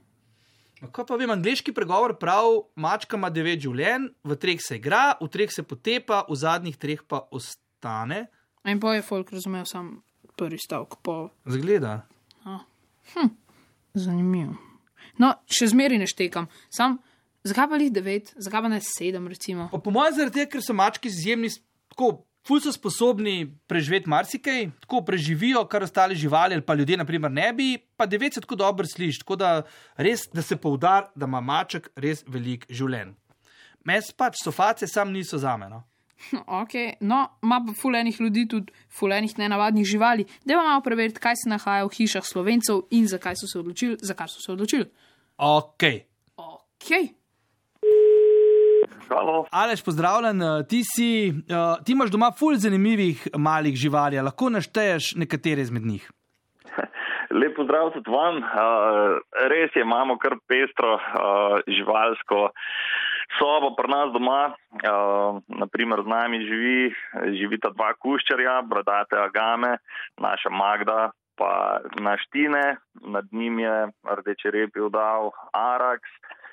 Kaj 0.82 1.06
pa 1.08 1.16
vem, 1.16 1.32
angliški 1.32 1.72
pregovor 1.78 2.18
pravi, 2.20 2.58
mačka 2.76 3.20
ima 3.20 3.30
devet 3.32 3.62
življenj, 3.64 4.10
v 4.28 4.38
treh 4.42 4.60
se 4.60 4.80
igra, 4.82 5.14
v 5.22 5.30
treh 5.32 5.54
se 5.54 5.64
potepa, 5.64 6.26
v 6.28 6.40
zadnjih 6.42 6.76
treh 6.82 7.06
pa 7.08 7.22
ostane. 7.32 8.26
In 8.68 8.82
pa 8.82 8.98
je 8.98 9.06
folk 9.06 9.32
razumel 9.32 9.64
sam 9.70 10.02
prvi 10.36 10.60
stavek. 10.60 11.00
Po... 11.06 11.30
Zgleda. 11.46 12.02
Zanimivo. 13.94 14.71
No, 15.22 15.36
še 15.46 15.70
zmeri 15.72 16.00
ne 16.02 16.10
štekam. 16.10 16.50
Sam, 16.74 16.98
zakaj 17.46 17.70
pa 17.70 17.80
jih 17.82 17.94
devet, 17.94 18.34
zakaj 18.42 18.66
pa 18.66 18.74
ne 18.74 18.82
sedem, 18.86 19.30
recimo? 19.30 19.70
Pa 19.74 19.80
po 19.82 19.94
mojem, 19.94 20.18
zaradi 20.18 20.42
tega, 20.42 20.52
ker 20.56 20.66
so 20.66 20.76
mački 20.78 21.12
izjemni, 21.12 21.52
tako, 21.94 22.24
ful 22.48 22.62
so 22.64 22.74
sposobni 22.74 23.46
preživeti 23.70 24.10
marsikaj, 24.10 24.66
tako 24.86 25.04
preživijo, 25.06 25.64
kar 25.70 25.86
ostale 25.86 26.18
živali 26.18 26.58
ali 26.58 26.66
pa 26.66 26.74
ljudje, 26.74 26.98
naprimer, 26.98 27.32
ne 27.32 27.52
bi, 27.54 27.70
pa 27.98 28.06
devet 28.10 28.34
se 28.34 28.42
tako 28.42 28.56
dobro 28.56 28.88
sliši. 28.88 29.22
Tako 29.22 29.36
da 29.36 29.52
res, 29.98 30.26
da 30.34 30.42
se 30.42 30.58
poudar, 30.58 31.12
da 31.16 31.30
ima 31.30 31.42
maček 31.42 31.92
res 31.96 32.26
velik 32.28 32.66
življenj. 32.70 33.14
Mes 33.86 34.12
pač 34.14 34.42
soface 34.44 34.88
sam 34.88 35.14
niso 35.14 35.38
za 35.42 35.56
me. 35.58 35.70
No? 35.70 35.84
Ok, 36.62 36.74
no, 37.02 37.24
ima 37.42 37.62
pa 37.66 37.74
fulenih 37.74 38.20
ljudi, 38.22 38.46
tudi 38.48 38.74
fulenih 38.90 39.38
nenavadnih 39.40 39.86
živali. 39.86 40.26
Deva 40.46 40.64
malo 40.64 40.82
preveriti, 40.86 41.20
kaj 41.20 41.40
se 41.44 41.50
nahaja 41.50 41.86
v 41.88 41.96
hišah 41.96 42.26
slovencev 42.26 42.84
in 42.94 43.08
zakaj 43.10 43.40
so 43.42 43.50
se 43.50 43.60
odločili, 43.60 43.98
zakaj 44.02 44.30
so 44.30 44.44
se 44.46 44.52
odločili. 44.54 44.86
Ok. 45.42 45.84
Ok, 46.38 46.90
Halo. 49.10 49.46
Aleš, 49.52 49.84
pozdravljen, 49.86 50.42
eh, 50.42 50.64
ti, 50.70 50.84
si, 50.86 51.34
uh, 51.34 51.84
ti 51.86 51.92
imaš 51.92 52.12
doma 52.14 52.30
ful 52.40 52.56
zanimivih 52.56 53.28
malih 53.38 53.76
živali, 53.76 54.22
lahko 54.22 54.50
našteješ 54.50 55.16
nekatere 55.18 55.66
izmed 55.66 55.84
njih. 55.86 56.06
Lep 57.40 57.56
pozdrav 57.58 57.90
tudi 57.92 58.14
vam. 58.14 58.38
Uh, 58.38 59.18
res 59.52 59.76
je, 59.76 59.82
imamo 59.82 60.16
kar 60.22 60.38
pestro 60.48 60.94
uh, 60.96 61.58
živalsko 61.68 62.52
sobo 63.40 63.74
pri 63.76 63.92
nas 63.92 64.14
doma. 64.14 64.54
Uh, 64.80 65.42
naprimer 65.60 66.06
z 66.06 66.14
nami 66.14 66.44
živi, 66.46 66.94
živita 67.42 67.74
dva 67.76 67.92
kuščarja, 67.98 68.62
bradate 68.70 69.20
agame, 69.20 69.76
naša 70.22 70.54
Magda 70.54 71.10
pa 71.42 71.82
naš 72.02 72.22
Tine, 72.32 72.78
nad 73.02 73.26
njim 73.32 73.60
je 73.60 73.90
rdeče 74.18 74.52
repi 74.52 74.80
vdal 74.80 75.34
Arax. 75.54 76.06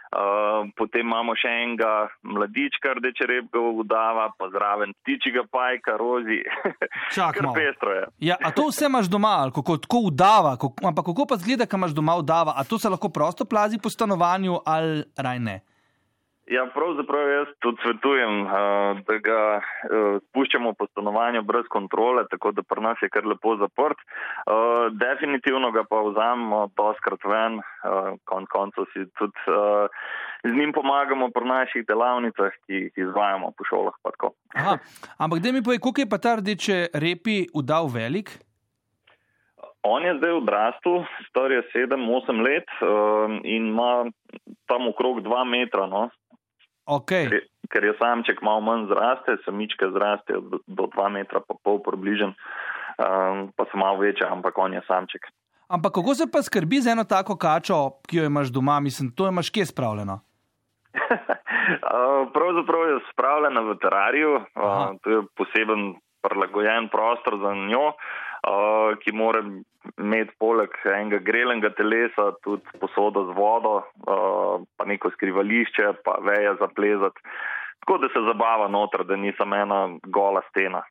Uh, 0.09 0.65
potem 0.73 1.05
imamo 1.05 1.35
še 1.37 1.51
enega 1.53 2.09
mladička, 2.25 2.95
rdeče 2.97 3.27
repga 3.29 3.61
vdava, 3.83 4.31
pa 4.41 4.47
zraven 4.55 4.95
ptičjega 5.03 5.43
pajka, 5.53 5.99
rozi. 6.01 6.39
Čak 7.17 7.37
Kar 7.37 7.51
pestro 7.53 7.93
je. 7.93 8.07
Ja, 8.31 8.39
a 8.41 8.49
to 8.57 8.71
vse 8.71 8.89
imaš 8.89 9.11
doma, 9.13 9.35
ali 9.43 9.53
kako 9.53 9.77
tako 9.85 10.01
kako, 10.09 10.73
ampak 10.89 11.05
kako 11.13 11.27
pa 11.29 11.37
zgleda, 11.37 11.69
ko 11.69 11.77
imaš 11.77 11.93
doma 11.93 12.17
udava, 12.17 12.57
a 12.57 12.65
to 12.65 12.79
se 12.79 12.89
lahko 12.89 13.13
prosto 13.13 13.45
plazi 13.45 13.77
po 13.77 13.93
stanovanju 13.93 14.63
ali 14.65 15.05
raj 15.17 15.39
ne? 15.45 15.61
Ja, 16.49 16.63
pravzaprav 16.75 17.29
jaz 17.29 17.49
tudi 17.61 17.77
svetujem, 17.83 18.35
uh, 18.43 18.53
da 19.07 19.17
ga 19.21 19.41
uh, 19.61 20.17
spuščamo 20.29 20.73
po 20.79 20.87
stanovanju 20.89 21.43
brez 21.45 21.67
kontrole, 21.69 22.25
tako 22.31 22.55
da 22.57 22.63
pri 22.65 22.85
nas 22.87 23.03
je 23.03 23.11
kar 23.13 23.27
lepo 23.29 23.57
zaprt. 23.61 24.01
Uh, 24.01 24.89
definitivno 24.97 25.71
ga 25.77 25.85
pa 25.91 26.01
vzamemo 26.07 26.63
doskrat 26.77 27.25
ven, 27.29 27.61
konc 28.25 28.49
koncev 28.49 28.89
si 28.93 29.05
tudi 29.21 29.45
z 30.45 30.53
njim 30.55 30.73
pomagamo 30.73 31.29
pri 31.35 31.45
naših 31.45 31.87
delavnicah, 31.87 32.53
ki 32.67 32.75
jih 32.83 32.93
izvajamo 33.05 33.53
po 33.59 33.65
šolah. 33.69 33.95
Aha, 34.55 34.79
ampak 35.19 35.45
da 35.45 35.53
mi 35.53 35.63
povej, 35.63 35.83
koliko 35.85 36.01
je 36.01 36.11
pa 36.11 36.19
ta 36.19 36.37
rdeče 36.41 36.87
repi 36.95 37.45
udal 37.55 37.93
velik? 37.93 38.39
On 39.83 40.05
je 40.05 40.17
zdaj 40.19 40.33
odrastel, 40.33 41.05
star 41.29 41.53
je 41.53 41.63
7-8 41.75 42.43
let 42.43 42.69
uh, 42.83 43.37
in 43.45 43.69
ima 43.69 44.05
tam 44.67 44.89
okrog 44.89 45.21
2 45.23 45.45
metra. 45.45 45.87
No? 45.87 46.09
Okay. 46.89 47.29
Ker, 47.29 47.45
ker 47.69 47.85
je 47.85 47.93
samček 48.01 48.41
malo 48.41 48.65
manj 48.65 48.87
zraste, 48.89 49.37
samičke 49.45 49.91
zraste 49.93 50.41
do, 50.41 50.61
do 50.65 50.89
2 50.89 51.09
metra, 51.13 51.43
pa 51.45 51.53
pol 51.61 51.83
približen, 51.85 52.33
um, 52.33 53.53
pa 53.53 53.69
so 53.69 53.77
malo 53.77 54.01
večje, 54.01 54.25
ampak 54.25 54.57
on 54.57 54.73
je 54.73 54.81
samček. 54.89 55.29
Ampak 55.69 55.93
kako 56.01 56.15
se 56.17 56.25
pa 56.33 56.41
skrbi 56.43 56.81
za 56.81 56.97
eno 56.97 57.05
tako 57.05 57.37
kačo, 57.37 58.01
ki 58.09 58.23
jo 58.23 58.25
imaš 58.25 58.49
doma, 58.49 58.81
mislim, 58.81 59.13
to 59.13 59.29
imaš 59.29 59.51
kje 59.53 59.67
spravljeno? 59.69 60.21
Pravzaprav 62.35 62.83
je 62.89 62.97
spravljena 63.13 63.61
v 63.61 63.77
terariju, 63.83 64.33
uh, 64.41 64.97
to 65.05 65.11
je 65.11 65.21
poseben 65.37 65.93
prilagojen 66.25 66.89
prostor 66.89 67.37
za 67.37 67.53
njo, 67.69 67.93
uh, 67.93 68.28
ki 69.05 69.13
mora 69.13 69.41
imeti 69.99 70.35
poleg 70.39 70.71
enega 70.85 71.19
grelenega 71.19 71.71
telesa 71.75 72.33
tudi 72.45 72.63
posodo 72.81 73.25
z 73.25 73.37
vodo, 73.37 73.83
pa 74.77 74.85
neko 74.85 75.11
skrivališče, 75.11 75.93
pa 76.05 76.19
veje 76.23 76.55
za 76.61 76.69
plezati, 76.69 77.21
tako 77.81 77.99
da 77.99 78.09
se 78.09 78.21
zabava 78.27 78.69
noter, 78.69 79.05
da 79.05 79.17
ni 79.17 79.33
samo 79.39 79.57
ena 79.57 79.81
gola 80.05 80.43
stena. 80.51 80.83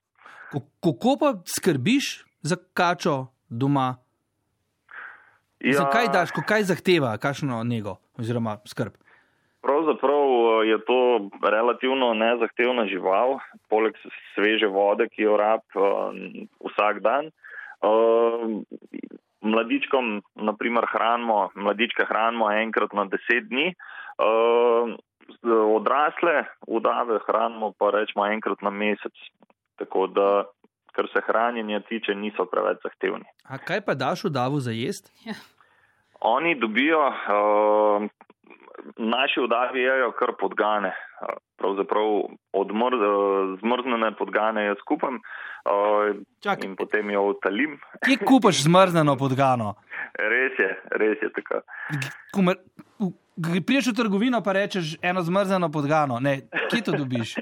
Ko- 0.51 0.65
Kako 0.83 1.17
pa 1.19 1.33
skrbiš 1.47 2.25
za 2.41 2.55
kačo 2.73 3.27
doma? 3.49 3.95
Ja. 5.59 5.73
Zakaj 5.73 6.07
daš, 6.07 6.29
kaj 6.47 6.63
zahteva, 6.63 7.17
kakšno 7.17 7.63
nego 7.63 7.97
oziroma 8.19 8.57
skrb? 8.65 8.93
Pravzaprav 9.61 10.27
eh, 10.27 10.67
je 10.69 10.77
to 10.85 10.99
relativno 11.43 12.13
nezahtevna 12.13 12.87
žival, 12.87 13.39
poleg 13.69 13.97
sveže 14.35 14.67
vode, 14.67 15.09
ki 15.09 15.25
jo 15.25 15.37
rab 15.37 15.65
uh, 15.75 16.13
vsak 16.69 17.01
dan. 17.01 17.31
Uh, 17.81 18.61
mladičkom, 19.41 20.21
naprimer, 20.35 20.85
hranimo, 20.93 21.49
mladičke 21.55 22.05
hranimo 22.09 22.51
enkrat 22.51 22.93
na 22.93 23.05
deset 23.05 23.49
dni, 23.49 23.73
odrasle 25.75 26.45
udave 26.67 27.19
hranimo 27.27 27.71
pa 27.77 27.91
rečemo 27.93 28.25
enkrat 28.25 28.61
na 28.61 28.69
mesec. 28.69 29.13
Tako 29.77 30.07
da, 30.07 30.43
kar 30.91 31.05
se 31.13 31.21
hranjenja 31.27 31.79
tiče, 31.79 32.15
niso 32.15 32.45
preveč 32.45 32.81
zahtevni. 32.83 33.25
A 33.45 33.57
kaj 33.57 33.85
pa 33.85 33.93
daš 33.93 34.25
v 34.25 34.33
davu 34.33 34.59
za 34.59 34.71
jesti? 34.71 35.11
Oni 36.21 36.55
dobijo, 36.59 37.03
uh, 37.07 38.07
naši 38.97 39.39
udavi 39.39 39.81
jejo 39.81 40.11
kar 40.19 40.31
podgane, 40.39 40.91
pravzaprav 41.57 42.07
odmr, 42.53 42.93
zmrznjene 43.59 44.11
podgane 44.19 44.65
jaz 44.65 44.77
skupam 44.81 45.15
uh, 45.15 46.15
Čakaj. 46.43 46.65
in 46.69 46.75
potem 46.75 47.09
jo 47.11 47.27
otalim. 47.29 47.79
Kje 48.05 48.17
kupaš 48.25 48.63
zmrznjeno 48.63 49.17
podgano? 49.17 49.73
Res 50.33 50.59
je, 50.59 50.69
res 50.91 51.17
je 51.21 51.29
tako. 51.35 51.61
G- 51.91 53.13
priješ 53.65 53.87
v 53.87 53.93
trgovino 53.93 54.41
pa 54.41 54.53
rečeš 54.53 54.95
eno 55.01 55.21
zmrznjeno 55.21 55.71
podgano. 55.71 56.19
Ne, 56.19 56.41
kje 56.71 56.81
to 56.81 56.91
dobiš? 56.91 57.35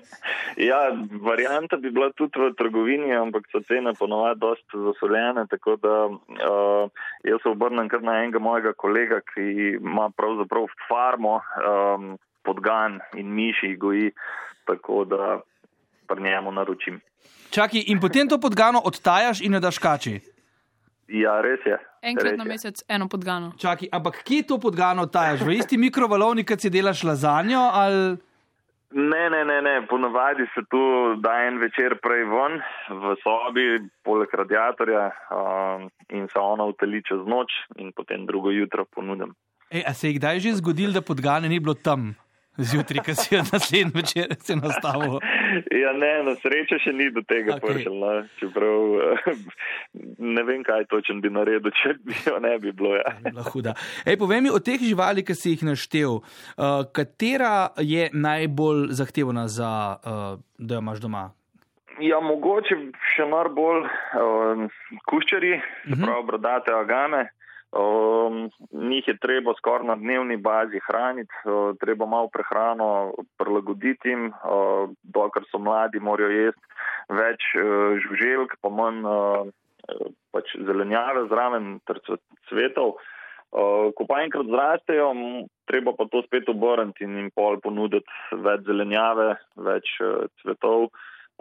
Ja, 0.55 0.77
varianta 1.21 1.75
bi 1.75 1.91
bila 1.91 2.11
tudi 2.15 2.39
v 2.39 2.53
trgovini, 2.55 3.11
ampak 3.11 3.43
so 3.51 3.59
cene 3.67 3.91
ponovadi 3.93 4.39
dosti 4.39 4.79
zasoljene, 4.85 5.43
tako 5.51 5.75
da 5.75 6.05
uh, 6.07 6.87
jaz 7.27 7.41
se 7.43 7.49
obrnem 7.49 7.89
kar 7.91 8.03
na 8.03 8.21
enega 8.23 8.39
mojega 8.39 8.71
kolega, 8.73 9.19
ki 9.33 9.75
ima 9.81 10.07
pravzaprav 10.15 10.69
farmo 10.87 11.41
um, 11.41 12.15
podgan 12.43 13.01
in 13.19 13.35
miši 13.35 13.75
goji, 13.75 14.13
tako 14.65 15.03
da 15.05 15.41
pri 16.07 16.23
njemu 16.23 16.51
naročim. 16.51 17.01
Čakaj, 17.51 17.83
in 17.87 17.99
potem 17.99 18.29
to 18.29 18.39
podgano 18.39 18.79
odtajaš 18.85 19.41
in 19.41 19.53
jo 19.53 19.59
daš 19.59 19.77
kači. 19.77 20.19
Ja, 21.07 21.37
res 21.41 21.61
je. 21.65 21.77
Enkrat 22.01 22.33
res 22.33 22.37
na 22.37 22.45
je. 22.45 22.49
mesec 22.49 22.83
eno 22.89 23.07
podgano. 23.09 23.53
Čakaj, 23.61 23.89
ampak 23.93 24.23
kje 24.25 24.45
to 24.49 24.57
podgano 24.61 25.05
odtajaš? 25.05 25.45
V 25.45 25.57
isti 25.59 25.77
mikrovalovni, 25.77 26.45
kot 26.45 26.61
si 26.61 26.71
delaš 26.73 27.03
lazanjo? 27.05 27.61
Ali... 27.61 28.17
Ne, 28.95 29.23
ne, 29.29 29.41
ne, 29.45 29.61
ne. 29.61 29.75
ponavadi 29.89 30.45
se 30.53 30.63
tu 30.71 30.79
da 31.19 31.33
en 31.45 31.59
večer 31.59 31.97
prej 32.01 32.23
ven 32.31 32.61
v 32.89 33.15
sobi, 33.21 33.65
poleg 34.07 34.31
radiatorja 34.31 35.09
um, 35.35 35.89
in 36.09 36.29
se 36.31 36.39
ona 36.39 36.63
uteli 36.69 37.03
čez 37.03 37.25
noč 37.27 37.51
in 37.75 37.91
potem 37.91 38.25
drugo 38.25 38.53
jutro 38.55 38.85
ponudim. 38.85 39.35
Ej, 39.69 39.83
a 39.83 39.93
se 39.93 40.07
je 40.07 40.17
kdaj 40.21 40.39
že 40.39 40.57
zgodilo, 40.61 40.93
da 40.95 41.01
podgane 41.01 41.49
ni 41.49 41.59
bilo 41.59 41.75
tam 41.75 42.13
zjutraj, 42.57 43.03
ko 43.05 43.15
si 43.15 43.35
jo 43.35 43.41
naslednji 43.51 43.91
večer 43.95 44.35
se 44.39 44.55
nastavil? 44.55 45.19
Ja, 45.71 45.93
ne, 45.93 46.11
na 46.27 46.35
srečo 46.39 46.79
še 46.81 46.91
ni 46.95 47.09
do 47.13 47.23
tega 47.27 47.55
okay. 47.55 47.73
prišel. 47.73 47.95
No. 47.99 48.11
Čeprav 48.39 48.81
ne 50.35 50.43
vem, 50.47 50.65
kaj 50.67 50.87
točen 50.91 51.21
bi 51.23 51.31
naredil, 51.31 51.71
če 51.81 51.95
bi 52.03 52.17
jo 52.25 52.39
ne 52.43 52.57
bi 52.59 52.73
bilo. 52.75 52.95
Ja. 52.99 53.15
Huda. 53.51 53.75
Ej, 54.05 54.19
povej 54.19 54.43
mi 54.45 54.51
o 54.51 54.59
teh 54.59 54.81
živali, 54.81 55.23
ki 55.25 55.37
si 55.37 55.55
jih 55.55 55.65
naštel, 55.67 56.19
uh, 56.19 56.83
katera 56.91 57.71
je 57.79 58.09
najbolj 58.13 58.91
zahtevna 58.97 59.47
za, 59.47 59.71
uh, 60.03 60.37
da 60.59 60.79
jo 60.79 60.85
imaš 60.85 61.03
doma? 61.03 61.29
ja, 62.03 62.19
mogoče 62.23 62.77
še 63.13 63.25
mar 63.29 63.49
bolj 63.55 63.85
um, 64.19 64.67
kuščari, 65.09 65.55
se 65.85 65.97
pravi 66.01 66.27
brodate 66.27 66.73
agame. 66.75 67.25
Um, 67.75 68.49
njih 68.71 69.07
je 69.07 69.17
treba 69.17 69.53
skoraj 69.57 69.87
na 69.87 69.95
dnevni 69.95 70.37
bazi 70.37 70.79
hraniti, 70.87 71.33
uh, 71.43 71.75
treba 71.77 72.05
malo 72.05 72.29
prehrano 72.31 73.13
prilagoditi 73.37 74.09
jim, 74.09 74.29
uh, 74.29 74.89
dokler 75.03 75.43
so 75.51 75.59
mladi, 75.59 75.99
morajo 75.99 76.29
jesti 76.31 76.61
več 77.09 77.43
uh, 77.59 77.97
žuželk, 77.99 78.55
pa 78.63 78.71
manj 78.71 79.01
uh, 79.03 79.49
pač 80.31 80.55
zelenjave 80.55 81.25
zraven 81.27 81.67
ter 81.83 81.99
cve- 82.07 82.21
cvetov. 82.47 82.95
Uh, 83.51 83.91
ko 83.97 84.07
pa 84.07 84.21
enkrat 84.23 84.47
zrastejo, 84.47 85.11
treba 85.67 85.91
pa 85.99 86.07
to 86.11 86.23
spet 86.23 86.47
obrniti 86.51 87.03
in 87.03 87.17
jim 87.19 87.29
pol 87.35 87.59
ponuditi 87.59 88.39
več 88.45 88.63
zelenjave, 88.69 89.33
več 89.67 89.97
uh, 89.99 90.31
cvetov, 90.39 90.87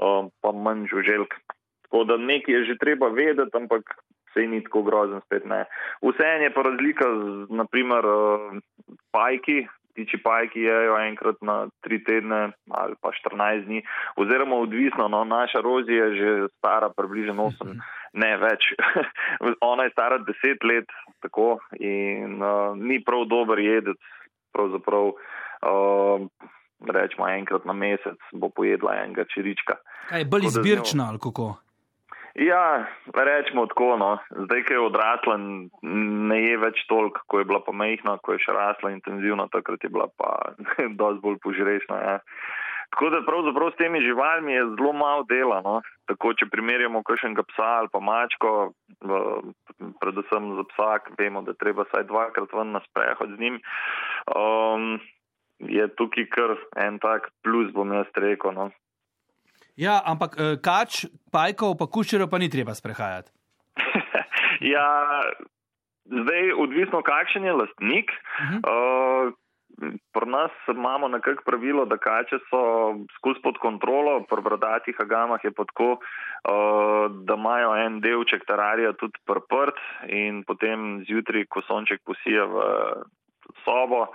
uh, 0.02 0.26
pa 0.42 0.50
manj 0.50 0.88
žuželk. 0.90 1.38
Tako 1.86 2.08
da 2.10 2.18
nekaj 2.18 2.58
je 2.58 2.64
že 2.72 2.80
treba 2.82 3.14
vedeti, 3.14 3.54
ampak 3.54 3.94
sej 4.34 4.48
ni 4.50 4.62
tako 4.66 4.82
grozen, 4.82 5.22
spet 5.26 5.46
ne. 5.48 5.64
Vseeno 6.02 6.48
je 6.48 6.52
pa 6.54 6.66
razlika 6.66 7.08
z, 7.08 7.46
naprimer, 7.62 8.06
uh, 8.06 8.60
pajki. 9.14 9.64
Tiči 9.94 10.18
pajki 10.18 10.64
jejo 10.64 10.96
enkrat 10.98 11.36
na 11.46 11.68
tri 11.86 12.00
tedne 12.02 12.48
ali 12.74 12.96
pa 12.98 13.12
14 13.14 13.68
dni, 13.68 13.78
oziroma 14.18 14.56
odvisno, 14.58 15.06
no, 15.08 15.20
naša 15.24 15.60
Rozi 15.62 15.94
je 15.94 16.08
že 16.18 16.30
stara 16.56 16.88
približno 16.90 17.46
8, 17.54 17.78
ne 18.18 18.32
več. 18.42 18.72
Ona 19.70 19.86
je 19.86 19.94
stara 19.94 20.18
10 20.18 20.66
let, 20.66 20.90
tako 21.22 21.60
in 21.78 22.42
uh, 22.42 22.74
ni 22.74 22.98
prav 23.06 23.22
dober 23.30 23.62
jedec, 23.62 24.02
pravzaprav 24.50 25.14
uh, 25.14 26.26
rečemo 26.90 27.28
enkrat 27.28 27.64
na 27.64 27.72
mesec 27.72 28.18
bo 28.32 28.48
pojedla 28.48 28.96
enega 29.04 29.24
čirička. 29.34 29.78
Kaj 30.08 30.20
je 30.20 30.24
bolj 30.24 30.50
izbirčna 30.50 31.08
ali 31.08 31.18
kako? 31.22 31.54
Ja, 32.34 32.86
rečemo 33.14 33.66
tako, 33.70 33.96
no. 33.96 34.18
zdaj, 34.30 34.64
ko 34.66 34.72
je 34.74 34.80
odrasla, 34.80 35.36
ne 36.30 36.38
je 36.42 36.56
več 36.58 36.82
toliko, 36.90 37.22
ko 37.30 37.38
je 37.38 37.46
bila 37.46 37.60
pa 37.62 37.72
mehna, 37.72 38.16
ko 38.18 38.34
je 38.34 38.42
še 38.42 38.56
rasla 38.56 38.90
intenzivno, 38.90 39.46
takrat 39.52 39.86
je 39.86 39.90
bila 39.94 40.08
pa 40.18 40.54
dosti 40.98 41.22
bolj 41.22 41.38
požrešna. 41.46 42.00
Ja. 42.02 42.16
Tako 42.90 43.10
da 43.10 43.22
pravzaprav 43.26 43.70
s 43.70 43.78
temi 43.78 44.02
živalmi 44.02 44.52
je 44.52 44.66
zelo 44.74 44.92
malo 44.92 45.22
dela. 45.30 45.62
No. 45.62 45.78
Tako, 46.10 46.34
če 46.34 46.50
primerjamo 46.50 47.02
kakšnega 47.06 47.46
psa 47.54 47.70
ali 47.80 47.90
pa 47.92 48.02
mačko, 48.02 48.50
predvsem 50.02 50.50
za 50.58 50.64
psa, 50.74 50.90
vemo, 51.18 51.42
da 51.46 51.54
treba 51.58 51.86
vsaj 51.86 52.06
dvakrat 52.10 52.54
ven 52.54 52.74
na 52.74 52.82
sprehod 52.90 53.34
z 53.34 53.40
njim, 53.40 53.60
um, 54.34 54.98
je 55.58 55.86
tukaj 55.98 56.26
kar 56.34 56.58
en 56.82 56.98
tak 56.98 57.30
plus, 57.46 57.70
bom 57.74 57.94
jaz 57.94 58.10
rekel. 58.18 58.54
No. 58.58 58.70
Ja, 59.76 59.98
ampak 60.06 60.36
uh, 60.38 60.54
kač, 60.62 61.04
pajkov, 61.34 61.74
pa 61.78 61.86
kuščerov 61.90 62.30
pa 62.30 62.38
ni 62.38 62.46
treba 62.50 62.74
sprehajati. 62.78 63.32
ja, 64.74 64.86
zdaj 66.06 66.52
odvisno, 66.62 67.02
kakšen 67.02 67.44
je 67.44 67.52
lastnik. 67.62 68.10
Uh 68.10 68.44
-huh. 68.50 68.60
Uh, 68.62 69.32
Pri 70.14 70.30
nas 70.30 70.50
imamo 70.68 71.08
nekako 71.08 71.42
pravilo, 71.46 71.84
da 71.84 71.96
kače 71.96 72.38
so 72.50 72.58
skozi 73.18 73.40
pod 73.42 73.58
kontrolo, 73.58 74.22
pri 74.30 74.42
bradatih 74.42 74.94
agamah 75.00 75.40
je 75.44 75.50
pa 75.50 75.64
tako, 75.64 75.98
uh, 75.98 77.10
da 77.26 77.34
imajo 77.34 77.74
en 77.86 78.00
delček 78.00 78.46
terarija 78.46 78.92
tudi 78.92 79.18
prprt 79.26 79.74
in 80.06 80.44
potem 80.46 81.02
zjutraj, 81.08 81.44
ko 81.48 81.62
sonček 81.66 82.00
posije 82.06 82.46
v 82.46 82.54
sobo, 83.64 84.06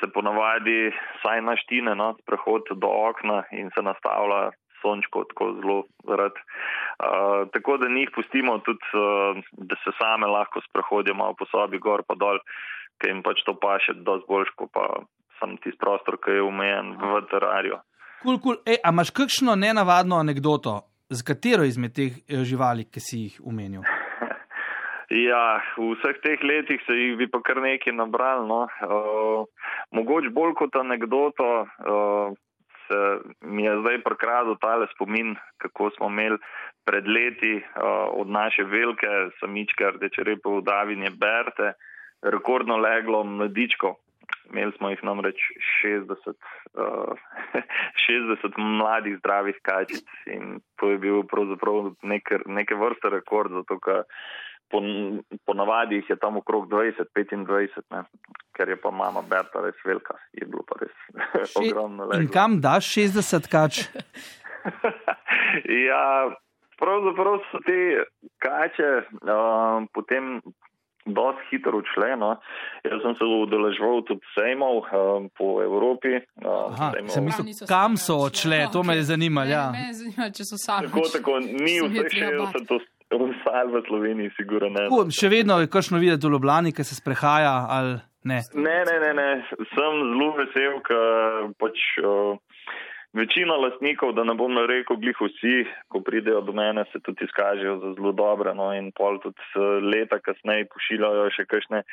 se 0.00 0.06
ponavadi 0.14 0.90
saj 1.22 1.42
naštine 1.44 1.94
no, 1.94 2.14
prehod 2.26 2.70
do 2.82 2.88
okna 3.08 3.42
in 3.52 3.70
se 3.74 3.82
nastavlja 3.82 4.50
sončko 4.82 5.24
tako 5.30 5.52
zelo 5.58 5.78
rad. 6.18 6.36
Uh, 6.36 7.48
tako 7.52 7.76
da 7.76 7.88
njih 7.88 8.08
pustimo 8.14 8.58
tudi, 8.58 8.86
uh, 8.94 9.36
da 9.52 9.76
se 9.84 9.90
same 10.00 10.26
lahko 10.26 10.60
sprehodijo 10.68 11.14
malo 11.14 11.34
po 11.38 11.44
sobi, 11.50 11.78
gor 11.78 12.02
pa 12.08 12.14
dol, 12.14 12.38
ker 13.00 13.10
jim 13.10 13.22
pač 13.22 13.42
to 13.46 13.54
paše 13.60 13.92
dosti 14.08 14.28
boljš, 14.28 14.50
kot 14.56 14.72
pa 14.72 14.86
sam 15.40 15.56
tisti 15.56 15.78
prostor, 15.80 16.16
ki 16.22 16.38
je 16.38 16.42
omejen 16.42 16.96
v 17.00 17.22
terariju. 17.30 17.80
Kul, 18.22 18.40
kul. 18.40 18.56
Ej, 18.64 18.80
a 18.84 18.92
imaš 18.94 19.12
kakšno 19.12 19.56
nenavadno 19.60 20.16
anegdoto, 20.16 20.80
z 21.10 21.22
katero 21.22 21.64
izmed 21.64 21.92
teh 21.94 22.16
eh, 22.24 22.44
živali, 22.44 22.88
ki 22.90 23.00
si 23.00 23.22
jih 23.26 23.40
umenil? 23.44 23.84
Ja, 25.10 25.62
v 25.78 25.94
vseh 25.94 26.18
teh 26.18 26.40
letih 26.42 26.82
se 26.82 26.94
jih 26.94 27.14
bi 27.18 27.28
pa 27.30 27.38
kar 27.46 27.60
nekaj 27.62 27.94
nabral. 27.94 28.46
No. 28.50 28.66
Uh, 28.82 29.46
mogoče 29.94 30.32
bolj 30.34 30.56
kot 30.58 30.74
anegdoto 30.74 31.46
uh, 31.62 32.34
se 32.86 32.98
mi 33.40 33.64
je 33.64 33.76
zdaj 33.80 34.02
prikradil 34.02 34.56
tale 34.60 34.86
spomin, 34.94 35.36
kako 35.62 35.90
smo 35.90 36.10
imeli 36.10 36.38
pred 36.84 37.06
leti 37.06 37.54
uh, 37.54 38.10
od 38.18 38.30
naše 38.30 38.64
velike 38.64 39.30
samičke 39.40 39.90
rdeče 39.94 40.22
repe 40.26 40.48
v 40.48 40.62
Davinje 40.66 41.10
Berte 41.10 41.72
rekordno 42.22 42.76
leglo 42.76 43.24
mladičko. 43.24 43.94
Imeli 44.50 44.72
smo 44.78 44.90
jih 44.90 45.02
namreč 45.06 45.38
60, 45.84 46.34
uh, 46.74 47.14
60 48.10 48.58
mladih 48.58 49.18
zdravih 49.18 49.58
kačic 49.62 50.06
in 50.26 50.58
to 50.76 50.90
je 50.90 50.98
bil 50.98 51.22
pravzaprav 51.30 51.94
neke, 52.02 52.38
neke 52.46 52.74
vrste 52.74 53.10
rekord, 53.10 53.52
zato 53.54 53.78
ker 53.78 54.02
po, 54.70 54.80
po 55.44 55.54
navadi 55.54 56.00
jih 56.00 56.10
je 56.10 56.16
tam 56.16 56.36
okrog 56.36 56.68
20-25, 56.68 58.04
ker 58.56 58.68
je 58.68 58.76
pa 58.80 58.90
mama 58.90 59.22
Berta 59.22 59.62
res 59.64 59.78
velika, 59.84 60.18
je 60.32 60.46
bilo 60.46 60.64
pa 60.68 60.80
res 60.82 61.54
ogromno. 61.60 62.08
In 62.18 62.28
kam 62.32 62.60
daš 62.60 62.90
60 62.96 63.50
kač? 63.52 63.84
ja, 65.90 66.04
pravzaprav 66.78 67.40
so 67.50 67.62
te 67.66 68.06
kače 68.42 68.92
uh, 69.22 69.86
potem 69.94 70.40
dosti 71.06 71.46
hitro 71.50 71.78
odšle. 71.78 72.16
No. 72.18 72.32
Jaz 72.84 73.02
sem 73.02 73.14
se 73.18 73.24
udeleževal 73.24 74.02
tudi 74.08 74.26
sejmov 74.34 74.82
um, 74.82 75.30
po 75.38 75.62
Evropi. 75.62 76.18
Um, 76.42 76.74
Aha, 76.74 76.92
sem 77.06 77.24
mislil, 77.24 77.54
kam 77.68 77.96
so 78.00 78.18
odšle, 78.26 78.66
to 78.72 78.82
me 78.82 78.98
je 78.98 79.06
zanimalo. 79.12 79.50
Ja. 79.50 79.70
Me, 79.70 79.86
me 79.86 79.94
zanima, 79.94 80.30
če 80.34 80.48
so 80.50 80.58
sami. 80.58 80.90
Tako, 80.90 81.06
tako, 81.14 81.38
ni 81.46 81.78
je 81.78 81.86
vseh 81.86 82.10
treba 82.10 82.50
60 82.50 82.95
vsaj 83.12 83.66
v 83.70 83.82
Sloveniji, 83.86 84.34
sigurno 84.36 84.68
ne. 84.74 84.88
Tako, 84.88 85.06
Še 85.14 85.30
vedno 85.30 85.60
je 85.62 85.70
kakšno 85.70 86.00
videti 86.02 86.26
v 86.26 86.34
Ljubljani, 86.36 86.74
ki 86.74 86.84
se 86.84 86.98
sprehaja 86.98 87.54
ali 87.70 87.98
ne. 88.26 88.42
Ne, 88.54 88.78
ne, 88.88 88.96
ne, 89.04 89.12
ne. 89.14 89.30
sem 89.74 90.02
zelo 90.10 90.32
vesel, 90.40 90.80
ker 90.86 91.52
pač 91.60 91.82
uh, 92.02 92.38
večina 93.16 93.56
lastnikov, 93.62 94.14
da 94.18 94.24
ne 94.26 94.34
bom 94.38 94.58
rekel, 94.68 94.98
glih 95.02 95.20
vsi, 95.22 95.64
ko 95.92 96.02
pridejo 96.04 96.42
do 96.46 96.54
mene, 96.56 96.84
se 96.92 97.00
tudi 97.04 97.24
izkažejo 97.28 97.78
za 97.84 97.92
zelo 97.98 98.12
dobre. 98.12 98.54
No, 98.58 98.72
in 98.74 98.90
pol 98.96 99.20
tudi 99.22 99.66
leta 99.86 100.18
kasneje 100.22 100.68
pošiljajo 100.72 101.28
še 101.36 101.46
kakšne 101.50 101.84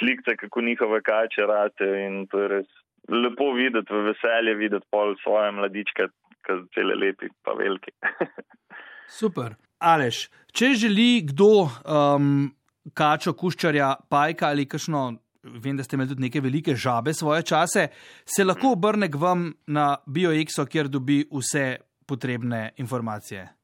slikce, 0.00 0.36
kako 0.42 0.66
njihove 0.68 1.00
kače 1.06 1.48
rate. 1.48 1.88
In 2.06 2.26
to 2.30 2.44
je 2.44 2.50
res 2.58 2.68
lepo 3.08 3.52
videti, 3.56 3.88
v 3.94 4.12
veselje 4.12 4.54
videti 4.60 4.86
pol 4.92 5.16
svoje 5.24 5.54
mladičke, 5.56 6.10
ki 6.44 6.60
so 6.60 6.68
cele 6.76 6.98
lepi, 7.00 7.32
pa 7.44 7.56
veliki. 7.56 7.96
Super. 9.20 9.56
Aleš, 9.78 10.26
če 10.52 10.72
želi 10.74 11.22
kdo 11.28 11.68
um, 11.68 12.48
kačo, 12.94 13.34
kuščarja, 13.38 13.92
pajka 14.10 14.48
ali 14.50 14.66
kakšno, 14.66 15.02
vem, 15.62 15.76
da 15.78 15.84
ste 15.86 15.96
imeli 15.96 16.14
tudi 16.14 16.26
neke 16.26 16.42
velike 16.42 16.74
žabe 16.76 17.14
svoje 17.14 17.44
čase, 17.46 17.88
se 18.26 18.44
lahko 18.44 18.72
obrne 18.74 19.10
k 19.10 19.20
vam 19.20 19.52
na 19.66 19.92
BioExo, 20.06 20.66
kjer 20.66 20.90
dobi 20.90 21.22
vse 21.30 21.76
potrebne 22.08 22.72
informacije. 22.82 23.57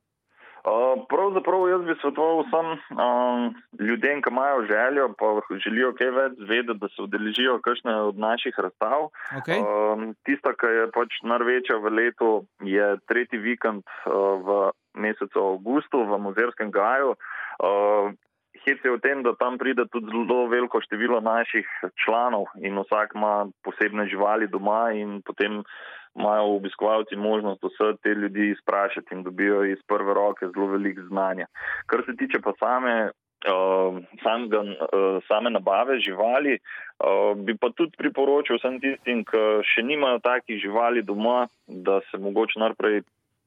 Pravzaprav 1.09 1.68
jaz 1.68 1.83
bi 1.85 1.94
svetoval 2.00 2.38
vsem 2.47 2.68
um, 2.73 3.54
ljudem, 3.80 4.23
ki 4.23 4.30
imajo 4.33 4.62
željo, 4.66 5.09
pa 5.18 5.59
želijo 5.64 5.92
kaj 5.99 6.11
več 6.11 6.38
zvedeti, 6.38 6.78
da 6.80 6.88
se 6.88 7.02
udeležijo 7.02 7.59
kakšne 7.64 7.97
od 8.09 8.18
naših 8.18 8.54
razstav. 8.59 9.11
Okay? 9.40 9.61
Um, 9.61 10.14
tista, 10.25 10.54
ki 10.56 10.73
je 10.78 10.87
pač 10.97 11.21
največja 11.23 11.76
v 11.85 11.92
letu, 11.99 12.30
je 12.64 12.97
tretji 13.09 13.38
vikend 13.44 13.85
uh, 13.85 14.40
v 14.40 14.59
mesecu 15.04 15.44
avgustu 15.52 16.00
v 16.09 16.21
Muzerskem 16.28 16.73
gaju. 16.73 17.12
Uh, 17.61 18.16
Hec 18.64 18.80
je 18.80 18.90
v 18.90 19.00
tem, 19.02 19.21
da 19.21 19.35
tam 19.37 19.59
pride 19.61 19.85
tudi 19.92 20.09
zelo 20.09 20.47
veliko 20.49 20.80
število 20.80 21.21
naših 21.21 21.68
članov 22.00 22.47
in 22.56 22.78
vsak 22.80 23.12
ima 23.12 23.50
posebne 23.66 24.06
živali 24.09 24.49
doma 24.49 24.94
in 24.97 25.21
potem 25.26 25.61
imajo 26.14 26.57
obiskovalci 26.57 27.16
možnost 27.16 27.62
vse 27.62 27.96
te 28.03 28.14
ljudi 28.14 28.50
izprašati 28.50 29.14
in 29.14 29.22
dobijo 29.22 29.64
iz 29.64 29.79
prve 29.87 30.14
roke 30.14 30.46
zelo 30.55 30.66
veliko 30.66 31.03
znanja. 31.03 31.46
Kar 31.87 32.03
se 32.07 32.16
tiče 32.16 32.38
pa 32.44 32.53
same, 32.59 33.11
uh, 33.11 33.98
samega, 34.22 34.61
uh, 34.61 35.22
same 35.29 35.50
nabave 35.50 35.98
živali, 35.98 36.59
uh, 36.59 37.38
bi 37.44 37.57
pa 37.57 37.70
tudi 37.77 37.96
priporočil 37.98 38.57
vsem 38.59 38.81
tistim, 38.81 39.24
ki 39.24 39.42
še 39.74 39.83
nimajo 39.83 40.18
takih 40.18 40.61
živali 40.62 41.03
doma, 41.03 41.46
da 41.66 42.00
se 42.11 42.18
mogoče 42.18 42.61
najprej 42.61 43.03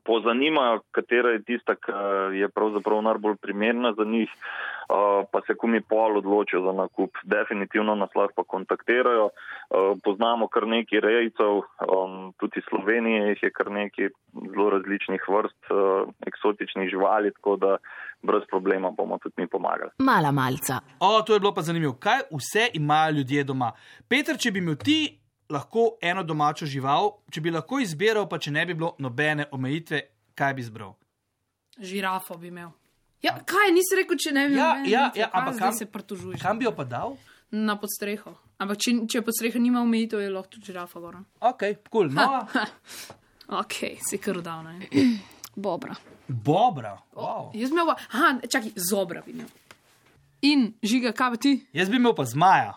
pozanimajo, 0.08 0.82
katera 0.92 1.30
je 1.36 1.44
tista, 1.44 1.76
ki 1.76 1.92
je 2.40 2.50
pravzaprav 2.50 3.02
najbolj 3.02 3.36
primerna 3.42 3.94
za 3.98 4.04
njih, 4.04 4.32
uh, 4.32 5.28
pa 5.32 5.42
se 5.48 5.56
kumi 5.56 5.82
pol 5.82 6.18
odločijo 6.18 6.62
za 6.68 6.74
nakup. 6.82 7.18
Definitivno 7.24 7.96
nas 7.96 8.16
lahko 8.16 8.44
kontaktirajo. 8.44 9.26
Uh, 9.26 9.98
poznamo 10.04 10.48
kar 10.48 10.68
nekaj 10.68 11.04
rejcev, 11.04 11.62
um, 11.96 12.34
tudi 12.40 12.64
Slovenije 12.70 13.30
jih 13.30 13.44
je 13.44 13.52
kar 13.52 13.72
nekaj 13.72 14.10
zelo 14.54 14.70
različnih 14.70 15.30
vrst 15.30 15.72
uh, 15.72 16.10
eksotičnih 16.28 16.90
živali, 16.90 17.34
tako 17.34 17.56
da 17.56 17.78
brez 18.22 18.44
problema 18.50 18.92
bomo 18.92 19.18
tudi 19.18 19.36
mi 19.38 19.48
pomagali. 19.48 19.92
Mala 20.00 20.32
malca. 20.32 20.80
O, 21.00 21.22
to 21.22 21.34
je 21.34 21.40
bilo 21.40 21.54
pa 21.54 21.62
zanimivo. 21.62 21.94
Kaj 22.00 22.20
vse 22.32 22.70
imajo 22.74 23.12
ljudje 23.12 23.44
doma? 23.44 23.72
Peter, 24.10 24.38
če 24.38 24.52
bi 24.52 24.60
imel 24.60 24.76
ti 24.76 25.00
lahko 25.50 25.98
eno 26.02 26.24
domačo 26.24 26.66
žival, 26.66 27.12
če 27.32 27.42
bi 27.42 27.52
lahko 27.52 27.80
izbiral, 27.80 28.28
pa 28.28 28.38
če 28.38 28.52
ne 28.52 28.66
bi 28.66 28.74
bilo 28.74 28.96
nobene 29.00 29.46
omejitve, 29.52 30.02
kaj 30.36 30.54
bi 30.54 30.62
izbral? 30.62 30.96
Žirafo 31.80 32.38
bi 32.38 32.48
imel. 32.48 32.70
Ja, 33.22 33.38
kaj 33.40 33.72
nisi 33.72 33.96
rekel, 33.96 34.18
če 34.18 34.32
ne 34.32 34.48
bi 34.48 34.56
Ja, 34.56 34.72
imel? 34.76 34.90
ja, 34.90 35.00
omejitve? 35.02 35.22
ja, 35.22 35.30
ampak 35.34 35.58
kam- 35.58 35.74
se 35.74 35.86
pritožuješ. 35.86 36.42
Kam 36.42 36.60
bi 36.60 36.66
jo 36.66 36.72
pa 36.72 36.84
dal? 36.86 37.16
Na 37.52 37.76
podstreho. 37.76 38.36
Ampak 38.60 38.78
če, 38.78 38.92
če 39.08 39.22
podstreha 39.22 39.60
nima 39.60 39.80
omejitev, 39.82 40.20
je 40.20 40.30
lahko 40.30 40.50
tudi 40.50 40.66
žirafa 40.66 41.00
gor. 41.00 41.16
Ok, 41.42 41.64
kul. 41.90 42.10
Cool. 42.10 42.12
No, 42.12 42.48
Ok, 43.50 43.74
si 44.04 44.18
kar 44.18 44.42
dal. 44.42 44.66
Bobra. 45.56 45.96
Bobra. 46.28 46.98
Wow. 47.16 47.52
Jaz 47.56 47.70
bi 47.72 47.78
imel, 47.78 47.94
aha, 47.96 48.34
čakaj, 48.44 48.74
zobra 48.76 49.22
bi 49.26 49.32
imel. 49.32 49.48
In 50.42 50.74
žiga, 50.84 51.14
kaj 51.16 51.32
pa 51.32 51.38
ti? 51.42 51.54
Jaz 51.74 51.90
bi 51.90 51.96
imel 51.96 52.14
pa 52.14 52.26
zmaja. 52.28 52.74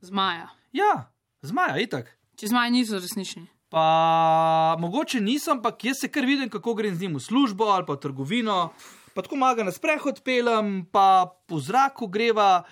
Zmaja. 0.00 0.46
Ja, 0.72 1.10
zmaja, 1.42 1.78
itak. 1.82 2.12
Če 2.38 2.50
zmaji 2.52 2.74
niso 2.78 3.00
resnični. 3.02 3.46
Pa 3.72 4.76
mogoče 4.80 5.20
nisem, 5.20 5.56
ampak 5.56 5.84
jaz 5.84 6.02
se 6.02 6.08
kar 6.12 6.26
vidim, 6.28 6.50
kako 6.52 6.74
grem 6.76 6.94
z 6.94 7.06
njim 7.06 7.16
v 7.16 7.24
službo 7.24 7.70
ali 7.72 7.86
pa 7.88 7.96
trgovino. 7.96 8.72
Pa 9.14 9.22
tako 9.24 9.36
maga 9.36 9.64
na 9.64 9.72
sprehod 9.72 10.20
pelem, 10.24 10.84
pa 10.92 11.28
po 11.48 11.60
zraku 11.60 12.06
greva. 12.06 12.62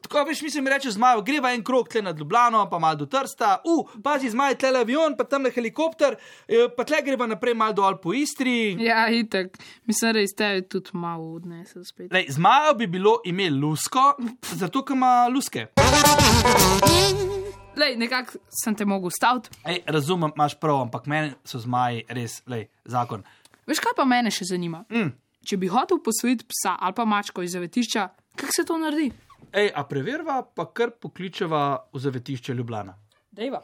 Tako 0.00 0.24
veš, 0.28 0.42
mislim, 0.42 0.68
reče 0.68 0.90
zmajo, 0.90 1.22
greva 1.22 1.52
en 1.52 1.64
krok 1.64 1.88
tle 1.92 2.02
nad 2.02 2.18
Ljubljano, 2.18 2.64
pa 2.70 2.78
malo 2.78 2.96
do 3.02 3.06
Trsta, 3.06 3.60
u, 3.64 3.84
pazi 4.02 4.30
zmaj, 4.32 4.56
tle 4.58 4.72
avion, 4.80 5.16
pa 5.16 5.24
tam 5.24 5.44
le 5.44 5.52
helikopter, 5.52 6.16
eh, 6.48 6.68
pa 6.76 6.84
tle 6.88 7.02
greva 7.04 7.28
naprej 7.28 7.54
malo 7.54 7.76
dol 7.76 8.00
po 8.00 8.14
Istri. 8.16 8.76
Ja, 8.80 9.08
itek. 9.08 9.58
Mislim, 9.84 10.12
da 10.12 10.20
iz 10.20 10.34
tebe 10.36 10.64
tudi 10.68 10.90
malo 10.92 11.34
odnese 11.34 11.84
spet. 11.84 12.12
Lej, 12.12 12.26
zmajo 12.28 12.74
bi 12.74 12.86
bilo 12.86 13.20
ime 13.24 13.50
Lusko, 13.50 14.14
zato 14.42 14.84
ker 14.84 14.96
ima 14.96 15.28
luske. 15.28 15.68
Lej, 17.76 17.96
nekako 17.96 18.38
sem 18.50 18.74
te 18.74 18.84
mogel 18.84 19.10
staviti. 19.14 19.50
Ej, 19.64 19.82
razumem, 19.86 20.32
imaš 20.34 20.56
prav, 20.60 20.80
ampak 20.82 21.06
meni 21.06 21.32
so 21.46 21.60
zmaji 21.62 22.02
res, 22.08 22.40
lej, 22.50 22.66
zakon. 22.84 23.22
Veš, 23.70 23.82
kaj 23.84 23.94
pa 23.96 24.06
mene 24.08 24.32
še 24.34 24.48
zanima? 24.50 24.82
Mm. 24.90 25.12
Če 25.46 25.56
bi 25.56 25.70
hotel 25.70 26.00
posvojiti 26.04 26.44
psa 26.50 26.74
ali 26.80 26.96
pa 26.96 27.06
mačko 27.08 27.44
iz 27.46 27.54
zavetišča, 27.54 28.08
kako 28.36 28.56
se 28.56 28.64
to 28.66 28.78
naredi? 28.80 29.10
Ej, 29.52 29.70
a 29.74 29.84
preverva, 29.88 30.42
pa 30.42 30.66
kar 30.74 30.92
pokličeva 30.98 31.62
v 31.94 32.02
zavetišče 32.02 32.54
Ljubljana. 32.58 32.96
Dejva. 33.30 33.62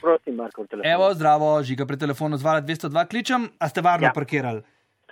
Prosim, 0.00 0.36
Marko, 0.36 0.64
v 0.64 0.68
telefonu. 0.68 0.92
Evo, 0.92 1.08
zdravo, 1.16 1.50
žiga 1.64 1.86
pri 1.88 1.98
telefonu 2.00 2.36
zvala 2.36 2.60
202, 2.60 3.08
kličem, 3.08 3.48
a 3.58 3.68
ste 3.72 3.80
varno 3.84 4.06
ja. 4.06 4.12
Ja. 4.12 4.16
parkirali? 4.16 4.60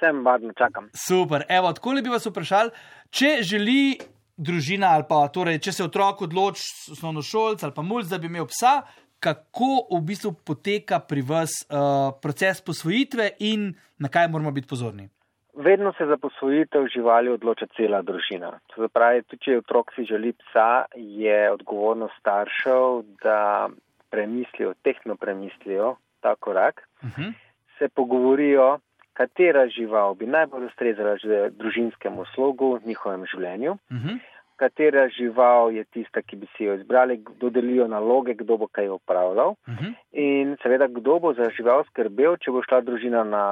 Sem 0.01 0.21
varno 0.25 0.53
čakam. 0.59 0.91
Super, 0.93 1.47
evo, 1.49 1.73
tako 1.73 1.97
bi 2.03 2.13
vas 2.13 2.27
vprašal, 2.29 2.73
če 3.11 3.39
želi 3.47 3.97
družina 4.37 4.95
ali 4.97 5.05
pa 5.09 5.29
torej, 5.29 5.59
če 5.59 5.73
se 5.73 5.85
otrok 5.85 6.23
odloči, 6.29 6.65
osnovnošolc 6.93 7.63
ali 7.63 7.75
pa 7.77 7.83
mulj, 7.83 8.09
da 8.11 8.19
bi 8.19 8.31
imel 8.31 8.47
psa, 8.51 8.83
kako 9.23 9.87
v 9.93 10.01
bistvu 10.03 10.33
poteka 10.47 10.99
pri 10.99 11.23
vas 11.23 11.53
uh, 11.71 12.11
proces 12.23 12.61
posvojitve 12.65 13.29
in 13.47 13.71
na 13.99 14.11
kaj 14.11 14.29
moramo 14.29 14.51
biti 14.51 14.69
pozorni. 14.69 15.09
Vedno 15.55 15.93
se 15.99 16.07
za 16.09 16.17
posvojitev 16.17 16.87
živali 16.95 17.29
odloča 17.29 17.67
cela 17.77 18.01
družina. 18.03 18.55
To 18.73 18.83
se 18.83 18.89
pravi, 18.89 19.23
tudi 19.29 19.45
če 19.45 19.59
otrok 19.61 19.93
si 19.95 20.07
želi 20.09 20.33
psa, 20.33 20.87
je 20.97 21.51
odgovornost 21.53 22.17
staršev, 22.21 23.03
da 23.23 23.69
premislijo, 24.11 24.73
tehno 24.83 25.17
premislijo 25.17 25.97
ta 26.21 26.35
korak, 26.35 26.89
Uh 27.03 27.11
-huh. 27.11 27.33
se 27.79 27.89
pogovorijo, 27.89 28.79
katera 29.13 29.67
žival 29.69 30.15
bi 30.15 30.27
najbolj 30.27 30.67
ustrezala 30.67 31.17
družinskemu 31.51 32.25
slogu, 32.35 32.79
njihovem 32.85 33.27
življenju, 33.27 33.73
Uh 33.91 33.97
-huh. 33.97 34.19
katera 34.57 35.09
žival 35.09 35.73
je 35.73 35.85
tista, 35.85 36.23
ki 36.23 36.37
bi 36.37 36.47
si 36.57 36.65
jo 36.65 36.75
izbrali, 36.75 37.25
dodelijo 37.41 37.89
naloge, 37.89 38.35
kdo 38.35 38.57
bo 38.57 38.67
kaj 38.67 38.89
opravljal. 38.89 39.51
Uh 39.51 39.75
-huh. 39.75 39.95
In 40.13 40.57
seveda, 40.63 40.87
kdo 40.87 41.19
bo 41.19 41.35
za 41.35 41.51
žival 41.57 41.85
skrbel, 41.85 42.37
če 42.37 42.51
bo 42.51 42.63
šla 42.63 42.81
družina 42.81 43.25
na 43.25 43.45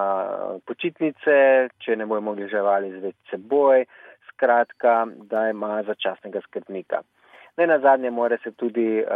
počitnice, 0.67 1.69
če 1.79 1.97
ne 1.97 2.07
bojo 2.07 2.21
mogli 2.21 2.49
živali 2.49 3.01
zveti 3.01 3.19
seboj, 3.31 3.85
skratka, 4.29 5.07
da 5.31 5.49
ima 5.51 5.83
začasnega 5.83 6.41
skrbnika. 6.41 7.03
Ne 7.57 7.67
na 7.67 7.79
zadnje 7.79 8.11
mora 8.11 8.37
se 8.43 8.53
tudi 8.53 9.03
uh, 9.03 9.07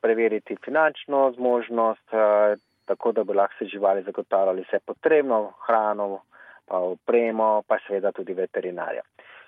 preveriti 0.00 0.56
finančno 0.64 1.32
zmožnost, 1.36 2.08
uh, 2.12 2.58
tako 2.86 3.12
da 3.12 3.24
bo 3.24 3.32
lahko 3.32 3.54
se 3.58 3.64
živali 3.64 4.02
zagotavljali 4.02 4.62
vse 4.62 4.78
potrebno, 4.86 5.52
hrano, 5.66 6.20
pa 6.66 6.78
opremo, 6.78 7.62
pa 7.66 7.78
seveda 7.86 8.12
tudi 8.12 8.34
veterinarja. 8.34 9.02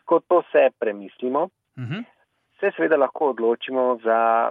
Ko 0.04 0.20
to 0.20 0.42
vse 0.42 0.70
premislimo, 0.78 1.48
Uh 1.78 1.84
-huh. 1.84 2.04
se 2.60 2.70
seveda 2.76 2.96
lahko 2.96 3.28
odločimo 3.28 3.98
za 4.04 4.50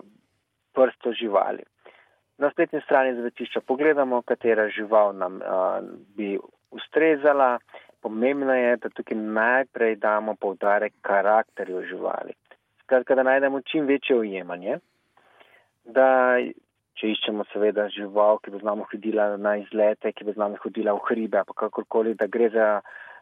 vrsto 0.75 1.11
živali. 1.11 1.63
Na 2.37 2.51
spletni 2.51 2.81
strani 2.81 3.15
zavetišča 3.15 3.61
pogledamo, 3.61 4.21
katera 4.21 4.69
žival 4.69 5.15
nam 5.15 5.35
uh, 5.35 5.43
bi 6.15 6.39
ustrezala. 6.71 7.59
Pomembno 8.01 8.53
je, 8.53 8.75
da 8.77 8.89
tukaj 8.89 9.17
najprej 9.17 9.95
damo 9.95 10.35
povdarek 10.35 10.93
karakterju 11.01 11.81
živali. 11.81 12.33
Skratka, 12.83 13.15
da 13.15 13.23
najdemo 13.23 13.61
čim 13.61 13.85
večje 13.85 14.15
ujemanje, 14.15 14.77
da 15.85 16.37
če 16.97 17.11
iščemo 17.13 17.45
seveda 17.51 17.87
žival, 17.93 18.39
ki 18.41 18.51
bo 18.53 18.61
z 18.61 18.67
nami 18.67 18.85
hodila 18.91 19.29
na 19.37 19.57
izlete, 19.61 20.11
ki 20.11 20.25
bo 20.25 20.33
z 20.33 20.41
nami 20.41 20.57
hodila 20.63 20.95
v 20.97 21.05
hribe, 21.09 21.43
pa 21.45 21.53
kakorkoli, 21.53 22.15
da 22.17 22.27
gre 22.27 22.49
za 22.53 22.67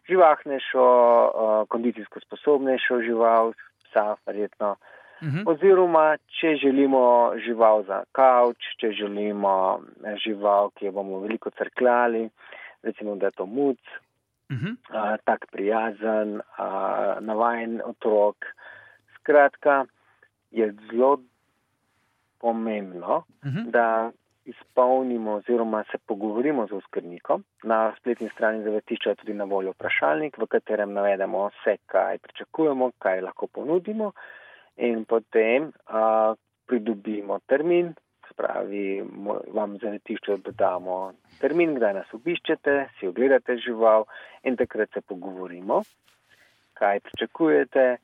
živahnejšo, 0.09 0.85
uh, 0.85 1.55
kondicijsko 1.71 2.21
sposobnejšo 2.23 3.01
žival, 3.03 3.53
psa 3.89 4.15
verjetno. 4.25 4.75
Uh 5.21 5.27
-huh. 5.27 5.43
Oziroma, 5.51 6.17
če 6.39 6.55
želimo 6.55 7.33
žival 7.45 7.83
za 7.83 8.03
kavč, 8.11 8.57
če 8.79 8.91
želimo 8.91 9.81
eh, 10.03 10.15
žival, 10.23 10.69
ki 10.75 10.85
jo 10.85 10.91
bomo 10.91 11.19
veliko 11.19 11.49
crkljali, 11.49 12.29
recimo, 12.83 13.15
da 13.15 13.25
je 13.25 13.31
to 13.31 13.45
muc, 13.45 13.79
Uh 14.49 14.57
-huh. 14.57 14.75
uh, 14.93 15.17
tak 15.23 15.45
prijazen, 15.51 16.35
uh, 16.35 17.17
navajen 17.19 17.81
otrok. 17.85 18.35
Skratka, 19.15 19.85
je 20.51 20.73
zelo 20.91 21.17
pomembno, 22.45 23.23
Uh 23.41 23.49
-huh. 23.49 23.65
da 23.71 24.11
izpolnimo 24.45 25.31
oziroma 25.33 25.83
se 25.91 25.97
pogovorimo 26.07 26.67
z 26.67 26.73
oskrbnikom. 26.73 27.43
Na 27.63 27.93
spletni 27.99 28.29
strani 28.29 28.63
zavetišča 28.63 29.09
je 29.09 29.15
tudi 29.15 29.33
na 29.33 29.43
voljo 29.43 29.71
vprašalnik, 29.73 30.37
v 30.37 30.45
katerem 30.47 30.93
navedemo 30.93 31.47
vse, 31.47 31.77
kaj 31.85 32.17
pričakujemo, 32.17 32.91
kaj 32.99 33.21
lahko 33.21 33.47
ponudimo 33.47 34.11
in 34.77 35.05
potem 35.05 35.71
a, 35.87 36.35
pridobimo 36.67 37.39
termin, 37.47 37.93
se 38.27 38.33
pravi, 38.35 39.01
mo- 39.23 39.41
vam 39.53 39.77
zavetišče 39.81 40.37
dodamo 40.45 41.13
termin, 41.41 41.75
kdaj 41.75 41.93
nas 41.93 42.13
obiščete, 42.13 42.73
si 42.99 43.07
ogledate 43.07 43.57
žival 43.57 44.05
in 44.43 44.55
takrat 44.55 44.89
se 44.93 45.01
pogovorimo, 45.01 45.81
kaj 46.73 46.99
pričakujete. 46.99 47.97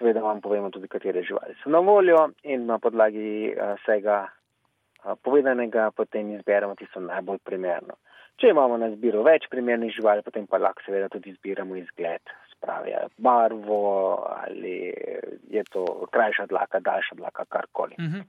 Seveda 0.00 0.22
vam 0.24 0.40
povemo 0.40 0.70
tudi, 0.72 0.88
katere 0.88 1.20
živali 1.22 1.54
so 1.62 1.68
na 1.70 1.78
voljo 1.84 2.30
in 2.48 2.64
na 2.66 2.78
podlagi 2.80 3.52
a, 3.52 3.74
vsega 3.76 4.22
a, 4.24 5.14
povedanega 5.22 5.90
potem 5.92 6.30
izberemo 6.38 6.74
tisto 6.74 7.00
najbolj 7.04 7.38
primerno. 7.44 8.00
Če 8.40 8.54
imamo 8.54 8.78
na 8.80 8.88
zbiro 8.94 9.20
več 9.22 9.44
primernih 9.52 9.92
živali, 9.92 10.22
potem 10.24 10.46
pa 10.48 10.56
lahko 10.56 10.80
seveda 10.86 11.10
tudi 11.12 11.34
izbiramo 11.34 11.76
izgled, 11.76 12.32
spravi 12.54 12.94
barvo 13.18 13.82
ali 14.24 14.94
je 15.52 15.64
to 15.68 15.84
krajša 16.12 16.46
dlaka, 16.48 16.80
daljša 16.80 17.14
dlaka, 17.20 17.44
karkoli. 17.44 17.94
Uh 17.98 18.04
-huh. 18.04 18.24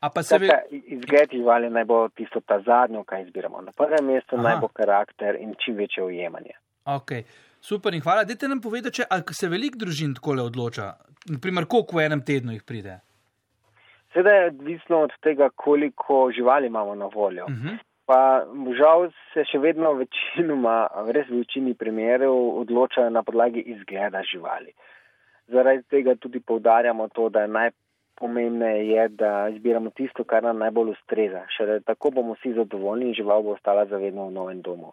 A 0.00 0.08
pa 0.08 0.22
se 0.22 0.36
i- 0.70 0.82
izgled 0.96 1.28
živali 1.32 1.70
naj 1.70 1.84
bo 1.84 2.08
tisto 2.08 2.40
ta 2.40 2.60
zadnjo, 2.60 3.04
kaj 3.04 3.22
izbiramo. 3.22 3.60
Na 3.60 3.72
prvem 3.72 4.06
mestu 4.06 4.36
Aha. 4.36 4.42
naj 4.42 4.56
bo 4.60 4.68
karakter 4.68 5.36
in 5.36 5.54
čim 5.64 5.76
večje 5.76 6.04
ujemanje. 6.04 6.56
Ok, 6.84 7.10
super 7.60 7.94
in 7.94 8.00
hvala. 8.00 8.24
Dajte 8.24 8.48
nam 8.48 8.60
povedati, 8.60 9.00
če 9.00 9.08
ali 9.10 9.36
se 9.36 9.48
veliko 9.48 9.78
družin 9.84 10.14
takole 10.18 10.42
odloča. 10.42 10.92
Naprimer, 11.30 11.66
koliko 11.68 11.96
v 11.96 12.06
enem 12.08 12.24
tednu 12.24 12.52
jih 12.56 12.64
pride. 12.66 13.00
Seveda 14.12 14.34
je 14.36 14.46
odvisno 14.46 15.04
od 15.06 15.12
tega, 15.22 15.50
koliko 15.54 16.30
živali 16.34 16.66
imamo 16.66 16.94
na 16.94 17.06
voljo. 17.06 17.44
Uh 17.44 17.50
-huh. 17.50 17.78
Pa 18.06 18.44
žal 18.78 19.10
se 19.34 19.44
še 19.44 19.58
vedno 19.58 19.92
večinoma, 19.92 20.88
res 21.14 21.28
v 21.28 21.36
večini 21.44 21.74
primerov, 21.74 22.58
odločajo 22.60 23.10
na 23.10 23.22
podlagi 23.22 23.60
izgleda 23.60 24.22
živali. 24.32 24.72
Zaradi 25.48 25.82
tega 25.82 26.14
tudi 26.14 26.40
povdarjamo 26.40 27.08
to, 27.08 27.28
da 27.28 27.40
je 27.40 27.48
najpomembneje, 27.48 28.88
je, 28.88 29.08
da 29.08 29.48
izbiramo 29.48 29.90
tisto, 29.90 30.24
kar 30.24 30.42
nam 30.42 30.58
najbolj 30.58 30.90
ustreza. 30.90 31.44
Šele 31.56 31.80
tako 31.80 32.10
bomo 32.10 32.34
vsi 32.34 32.52
zadovoljni 32.52 33.06
in 33.06 33.14
žival 33.14 33.42
bo 33.42 33.50
ostala 33.50 33.86
zavedno 33.86 34.26
v 34.26 34.32
novem 34.32 34.62
domu. 34.62 34.92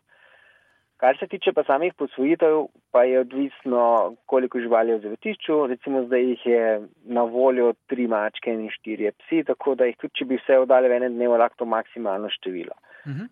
Kar 0.98 1.18
se 1.20 1.28
tiče 1.30 1.54
pa 1.54 1.64
samih 1.64 1.94
posvojitev, 1.94 2.64
pa 2.92 3.04
je 3.04 3.20
odvisno, 3.20 4.16
koliko 4.26 4.60
živali 4.60 4.92
je 4.92 4.98
v 4.98 5.02
zavetišču. 5.02 5.58
Recimo 5.68 6.04
zdaj 6.06 6.24
jih 6.30 6.46
je 6.46 6.64
na 7.06 7.22
voljo 7.22 7.74
tri 7.88 8.08
mačke 8.08 8.54
in 8.54 8.70
štirje 8.74 9.12
psi, 9.12 9.44
tako 9.44 9.76
da 9.76 9.86
jih 9.86 9.98
tudi, 10.02 10.14
če 10.18 10.26
bi 10.26 10.40
vse 10.42 10.58
oddali 10.64 10.90
v 10.90 10.98
enem 10.98 11.14
dnevu, 11.14 11.38
lahko 11.38 11.62
to 11.62 11.70
maksimalno 11.70 12.30
število. 12.34 12.74
Uh 13.06 13.12
-huh. 13.12 13.30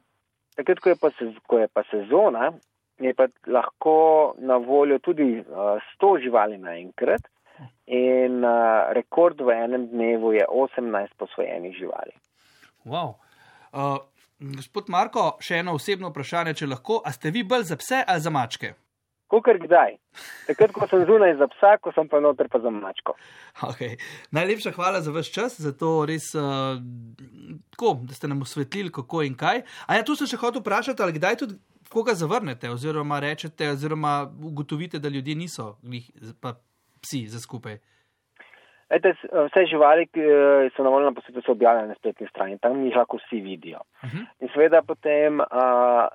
Takrat, 0.56 0.80
ko 0.80 0.90
je 0.90 0.96
pa, 1.02 1.10
sez, 1.18 1.34
ko 1.48 1.60
je 1.60 1.68
pa 1.68 1.84
sezona, 1.90 2.52
je 3.00 3.14
pa 3.14 3.28
lahko 3.48 4.36
na 4.38 4.58
voljo 4.58 5.00
tudi 5.00 5.40
uh, 5.40 5.82
100 6.00 6.24
živali 6.24 6.58
naenkrat 6.58 7.22
in 7.88 8.44
uh, 8.44 8.92
rekord 8.92 9.42
v 9.42 9.50
enem 9.50 9.88
dnevu 9.88 10.34
je 10.34 10.46
18 10.46 11.08
posvojenih 11.18 11.76
živali. 11.78 12.12
wow. 12.86 13.14
uh, 13.74 13.98
gospod 14.40 14.90
Marko, 14.90 15.36
še 15.44 15.62
eno 15.64 15.76
osebno 15.78 16.12
vprašanje, 16.12 16.56
če 16.62 16.72
lahko. 16.72 17.02
A 17.06 17.14
ste 17.16 17.32
vi 17.32 17.44
bolj 17.44 17.70
za 17.72 17.78
pse 17.80 18.02
ali 18.08 18.24
za 18.24 18.34
mačke? 18.34 18.74
Kukor 19.32 19.58
kdaj. 19.58 19.96
Takrat, 20.46 20.72
ko 20.76 20.86
sem 20.88 21.02
zunaj 21.10 21.34
za 21.40 21.48
psa, 21.56 21.72
ko 21.82 21.90
sem 21.96 22.08
pa 22.08 22.20
noter 22.22 22.50
pa 22.52 22.60
za 22.62 22.70
mačko. 22.70 23.16
Okay. 23.72 23.96
Najlepša 24.36 24.76
hvala 24.76 25.02
za 25.02 25.12
vaš 25.16 25.32
čas, 25.34 25.56
za 25.60 25.72
to 25.74 26.06
res, 26.06 26.30
uh, 26.38 26.78
tako, 27.74 27.96
da 28.06 28.14
ste 28.14 28.30
nam 28.30 28.44
osvetlili, 28.46 28.94
kako 28.94 29.24
in 29.26 29.34
kaj. 29.40 29.64
A 29.88 29.98
ja, 29.98 30.06
tu 30.06 30.14
sem 30.20 30.30
še 30.30 30.38
hotel 30.38 30.62
vprašati, 30.62 31.02
ali 31.02 31.18
kdaj 31.18 31.40
tudi 31.42 31.58
koga 31.90 32.14
zavrnete, 32.14 32.70
oziroma 32.70 33.20
rečete, 33.24 33.72
oziroma 33.74 34.28
ugotovite, 34.44 35.00
da 35.00 35.10
ljudje 35.10 35.36
niso, 35.36 35.76
glih, 35.82 36.10
pa 36.42 36.58
psi 37.02 37.26
za 37.32 37.42
skupaj. 37.42 37.80
Ete, 38.90 39.16
vse 39.48 39.66
živali, 39.66 40.06
ki 40.14 40.22
eh, 40.22 40.68
so 40.76 40.84
na 40.86 40.92
voljo 40.94 41.10
na 41.10 41.16
posvetu, 41.18 41.42
so 41.42 41.56
objavljene 41.56 41.88
na 41.88 41.98
spletni 41.98 42.28
strani, 42.30 42.60
tam 42.62 42.84
jih 42.86 42.96
lahko 42.96 43.18
vsi 43.18 43.42
vidijo. 43.42 43.80
Uh 44.04 44.10
-huh. 44.10 44.26
In 44.40 44.50
seveda 44.54 44.82
potem 44.82 45.40
uh, 45.40 46.06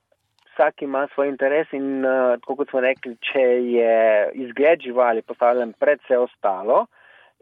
vsak 0.52 0.83
ima 0.83 1.09
svoj 1.14 1.28
interes 1.28 1.72
in 1.72 2.04
uh, 2.04 2.38
tako 2.40 2.56
kot 2.56 2.70
smo 2.70 2.80
rekli, 2.80 3.16
če 3.33 3.42
je 3.74 4.30
izgled 4.35 4.80
živali 4.80 5.22
postavljen 5.22 5.72
pred 5.72 5.98
vse 6.04 6.18
ostalo, 6.18 6.87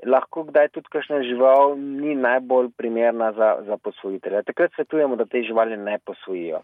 lahko 0.07 0.43
kdaj 0.43 0.69
tudi 0.69 0.89
kakšna 0.91 1.23
žival 1.23 1.77
ni 1.79 2.15
najbolj 2.15 2.71
primerna 2.77 3.33
za, 3.33 3.57
za 3.67 3.77
posvojitelja. 3.77 4.43
Takrat 4.43 4.73
svetujemo, 4.75 5.17
da 5.17 5.25
te 5.25 5.43
živali 5.43 5.77
ne 5.77 5.99
posvojijo. 6.05 6.61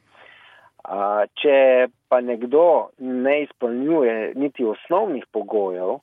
Uh, 0.89 1.25
če 1.35 1.87
pa 2.09 2.21
nekdo 2.21 2.89
ne 2.99 3.43
izpolnjuje 3.43 4.33
niti 4.35 4.65
osnovnih 4.65 5.25
pogojev, 5.33 5.99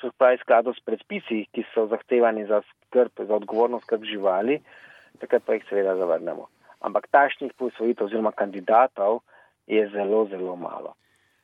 se 0.00 0.10
pravi 0.18 0.38
skladu 0.40 0.74
s 0.74 0.80
predpisi, 0.84 1.46
ki 1.52 1.64
so 1.74 1.86
zahtevani 1.90 2.46
za 2.46 2.60
skrb, 2.62 3.26
za 3.28 3.34
odgovorno 3.34 3.80
skrb 3.80 4.04
živali, 4.04 4.60
takrat 5.20 5.44
pa 5.46 5.56
jih 5.56 5.64
seveda 5.68 5.96
zavrnemo. 5.96 6.48
Ampak 6.80 7.08
takšnih 7.10 7.52
posvojitev 7.56 8.06
oziroma 8.06 8.32
kandidatov 8.32 9.22
je 9.66 9.88
zelo, 9.90 10.26
zelo 10.30 10.56
malo. 10.56 10.94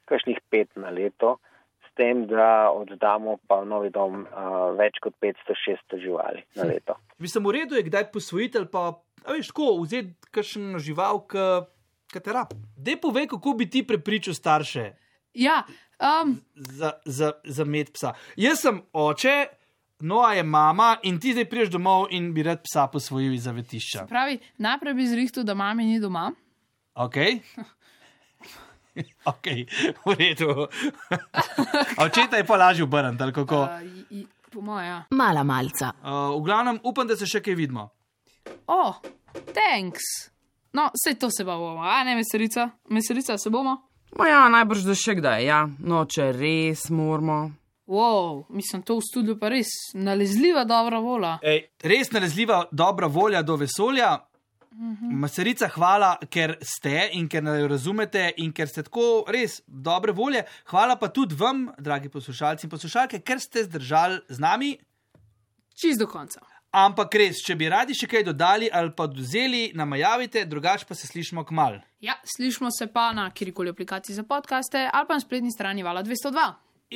Kakšnih 0.05 0.39
pet 0.51 0.69
na 0.77 0.91
leto, 0.91 1.39
s 1.83 1.95
tem, 1.97 2.27
da 2.29 2.71
oddamo 2.71 3.39
pa 3.49 3.63
v 3.63 3.69
novi 3.69 3.91
dom 3.91 4.25
uh, 4.25 4.73
več 4.77 5.01
kot 5.03 5.17
500-600 5.23 6.01
živali 6.03 6.45
na 6.57 6.69
leto. 6.69 6.97
Mislim, 7.19 7.49
v 7.49 7.57
redu 7.61 7.77
je, 7.77 7.87
kdaj 7.89 8.11
posvojitelj 8.13 8.69
pa, 8.73 8.93
a 9.25 9.37
veš, 9.37 9.53
tako 9.53 9.79
vzeti 9.83 10.33
kakšno 10.33 10.81
žival, 10.81 11.25
ki 11.29 12.21
te 12.21 12.33
rab. 12.33 12.53
Dej 12.77 13.01
povej, 13.01 13.33
kako 13.33 13.57
bi 13.57 13.69
ti 13.73 13.87
prepričal 13.87 14.37
starše 14.37 14.93
Ja, 15.35 15.63
um, 16.03 16.37
za, 16.55 16.93
za, 17.05 17.33
za 17.45 17.65
med 17.65 17.93
psa. 17.95 18.13
Jaz 18.37 18.61
sem 18.67 18.83
oče, 18.93 19.47
Noa 20.03 20.33
je 20.35 20.43
mama 20.43 20.97
in 21.07 21.21
ti 21.21 21.31
zdaj 21.33 21.45
priješ 21.47 21.69
domov 21.71 22.09
in 22.11 22.33
bi 22.35 22.43
rad 22.43 22.59
psa 22.67 22.89
posvojil 22.91 23.35
iz 23.35 23.45
zavetišča. 23.47 24.07
pravi, 24.11 24.39
najprej 24.59 24.95
bi 24.95 25.07
zrihtel, 25.07 25.45
da 25.45 25.55
mami 25.55 25.85
ni 25.85 26.01
doma. 26.01 26.33
Ok. 26.95 27.15
Ok, 29.25 29.47
v 30.05 30.15
redu. 30.19 30.67
Očeta 31.97 32.37
je 32.37 32.45
pa 32.45 32.57
lažje 32.57 32.85
obrniti, 32.85 33.23
ali 33.23 33.33
kako. 33.33 33.63
Uh, 34.11 34.25
po 34.53 34.61
mojem, 34.61 34.89
ja. 34.89 35.05
Mala 35.11 35.43
malca. 35.43 35.95
Uh, 36.03 36.37
v 36.37 36.45
glavnem, 36.45 36.81
upam, 36.85 37.09
da 37.09 37.17
se 37.17 37.25
še 37.27 37.41
kaj 37.41 37.57
vidimo. 37.57 37.87
O, 38.67 38.77
oh, 38.77 39.01
thanks. 39.57 40.05
No, 40.77 40.91
vse 40.93 41.15
to 41.17 41.31
se 41.33 41.45
bomo, 41.45 41.81
a 41.81 42.05
ne 42.05 42.19
veselica, 42.21 42.69
veselica 42.91 43.39
se 43.39 43.51
bomo. 43.51 43.79
Ma 44.19 44.29
ja, 44.29 44.45
najbrž 44.53 44.85
da 44.85 44.95
še 44.99 45.17
kdaj, 45.19 45.45
ja. 45.47 45.61
No, 45.81 46.05
če 46.05 46.33
res 46.37 46.89
moramo. 46.93 47.53
Wow, 47.93 48.45
mislim, 48.53 48.83
to 48.87 48.99
v 49.01 49.05
studiu 49.05 49.39
pa 49.41 49.51
res 49.53 49.73
nalezljiva 49.99 50.63
dobra 50.69 51.01
vola. 51.03 51.39
Ej, 51.43 51.65
res 51.83 52.13
nalezljiva 52.13 52.67
dobra 52.73 53.09
volja 53.11 53.43
do 53.43 53.57
vesolja. 53.61 54.15
Masarica, 54.73 55.69
hvala, 55.75 56.15
ker 56.33 56.55
ste 56.65 57.11
in 57.19 57.27
ker 57.29 57.45
jo 57.45 57.67
razumete 57.69 58.31
in 58.41 58.55
ker 58.57 58.71
ste 58.71 58.87
tako 58.87 59.25
res 59.29 59.61
dobre 59.67 60.15
volje. 60.17 60.47
Hvala 60.73 60.97
pa 60.97 61.11
tudi 61.13 61.37
vam, 61.37 61.67
dragi 61.79 62.09
poslušalci 62.09 62.67
in 62.67 62.73
poslušalke, 62.73 63.21
ker 63.21 63.41
ste 63.41 63.67
zdržali 63.69 64.23
z 64.29 64.41
nami. 64.41 64.73
Čist 65.77 66.01
do 66.01 66.09
konca. 66.09 66.41
Ampak 66.73 67.15
res, 67.21 67.43
če 67.45 67.53
bi 67.61 67.69
radi 67.69 67.93
še 67.93 68.07
kaj 68.09 68.23
dodali 68.25 68.71
ali 68.73 68.95
pa 68.97 69.05
odvzeli, 69.05 69.75
nam 69.77 69.93
javite, 69.93 70.47
drugače 70.49 70.87
pa 70.89 70.97
se 70.97 71.07
slišimo 71.07 71.45
k 71.45 71.53
mal. 71.53 71.77
Ja, 72.01 72.15
slišimo 72.37 72.71
se 72.73 72.87
pa 72.89 73.11
na 73.13 73.27
kjerkoli 73.31 73.71
aplikaciji 73.75 74.17
za 74.17 74.25
podkaste 74.25 74.87
ali 74.89 75.09
pa 75.09 75.19
na 75.19 75.21
spletni 75.21 75.53
strani 75.53 75.85
Vala 75.85 76.03
202. 76.03 76.47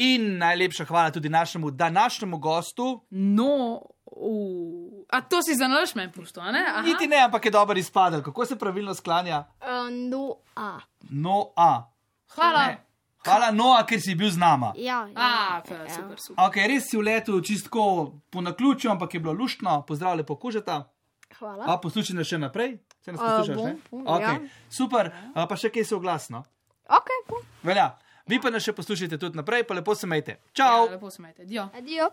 In 0.06 0.38
najlepša 0.40 0.84
hvala 0.88 1.10
tudi 1.10 1.28
našemu 1.28 1.70
današnjemu 1.70 2.38
gostu. 2.38 2.86
No, 3.10 3.82
uh, 4.04 5.04
a 5.12 5.20
to 5.20 5.42
si 5.42 5.54
za 5.54 5.68
nalož 5.68 5.94
meni 5.94 6.12
pusto, 6.12 6.40
a 6.40 6.52
ne? 6.52 6.64
Aha. 6.68 6.82
Niti 6.82 7.06
ne, 7.06 7.20
ampak 7.24 7.44
je 7.44 7.50
dober 7.50 7.76
izpadel. 7.78 8.22
Kako 8.22 8.46
se 8.46 8.58
pravilno 8.58 8.94
sklanja? 8.94 9.44
Uh, 9.60 9.92
no, 9.92 10.36
a. 10.56 10.78
No, 11.10 11.52
a. 11.56 11.84
Hvala. 12.34 12.66
Ne. 12.66 12.85
Hvala, 13.26 13.50
Noa, 13.50 13.82
ker 13.82 13.98
si 13.98 14.14
bil 14.14 14.30
z 14.30 14.38
nama. 14.38 14.72
Ja, 14.76 15.02
ja, 15.04 15.14
A, 15.16 15.30
pa, 15.60 15.74
ja. 15.76 15.90
super, 15.90 16.16
super. 16.16 16.38
Ok, 16.40 16.56
res 16.64 16.86
si 16.86 16.96
v 16.96 17.02
letu 17.02 17.40
čistko 17.40 17.82
po 18.26 18.40
naključju, 18.40 18.86
ampak 18.88 19.10
je 19.10 19.20
bilo 19.20 19.34
luštno. 19.34 19.82
Pozdrav, 19.82 20.16
lepo 20.16 20.36
kužeta. 20.36 20.84
Hvala. 21.34 21.66
A 21.66 21.76
poslušaj 21.76 22.16
nas 22.16 22.26
še 22.26 22.38
naprej? 22.38 22.76
Se 23.00 23.10
nas 23.10 23.20
A, 23.20 23.24
poslušaš, 23.28 23.56
bom, 23.56 23.66
ne? 23.66 23.76
bom, 23.90 24.04
Okay. 24.08 24.22
ja. 24.22 24.66
Super, 24.70 25.10
a, 25.34 25.44
pa 25.44 25.56
še 25.56 25.68
kaj 25.68 25.84
se 25.84 25.94
oglasno. 25.94 26.44
Ok, 26.88 27.10
bom. 27.26 27.42
Velja. 27.62 27.90
Vi 28.24 28.38
pa 28.38 28.50
nas 28.50 28.62
še 28.62 28.72
poslušajte 28.72 29.18
tudi 29.18 29.36
naprej, 29.36 29.62
pa 29.62 29.74
lepo 29.74 29.94
se 29.94 30.06
majte. 30.06 30.38
Ja, 30.48 30.52
Čau! 30.54 30.88
lepo 30.88 31.10
se 31.10 31.20
imejte. 31.20 31.44
Dio. 31.44 31.68
Adijo. 31.72 32.08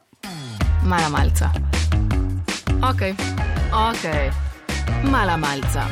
Mala 0.83 1.09
malca. 1.09 1.49
Ok, 2.83 3.01
ok, 3.71 4.05
mala 5.05 5.37
malca. 5.37 5.87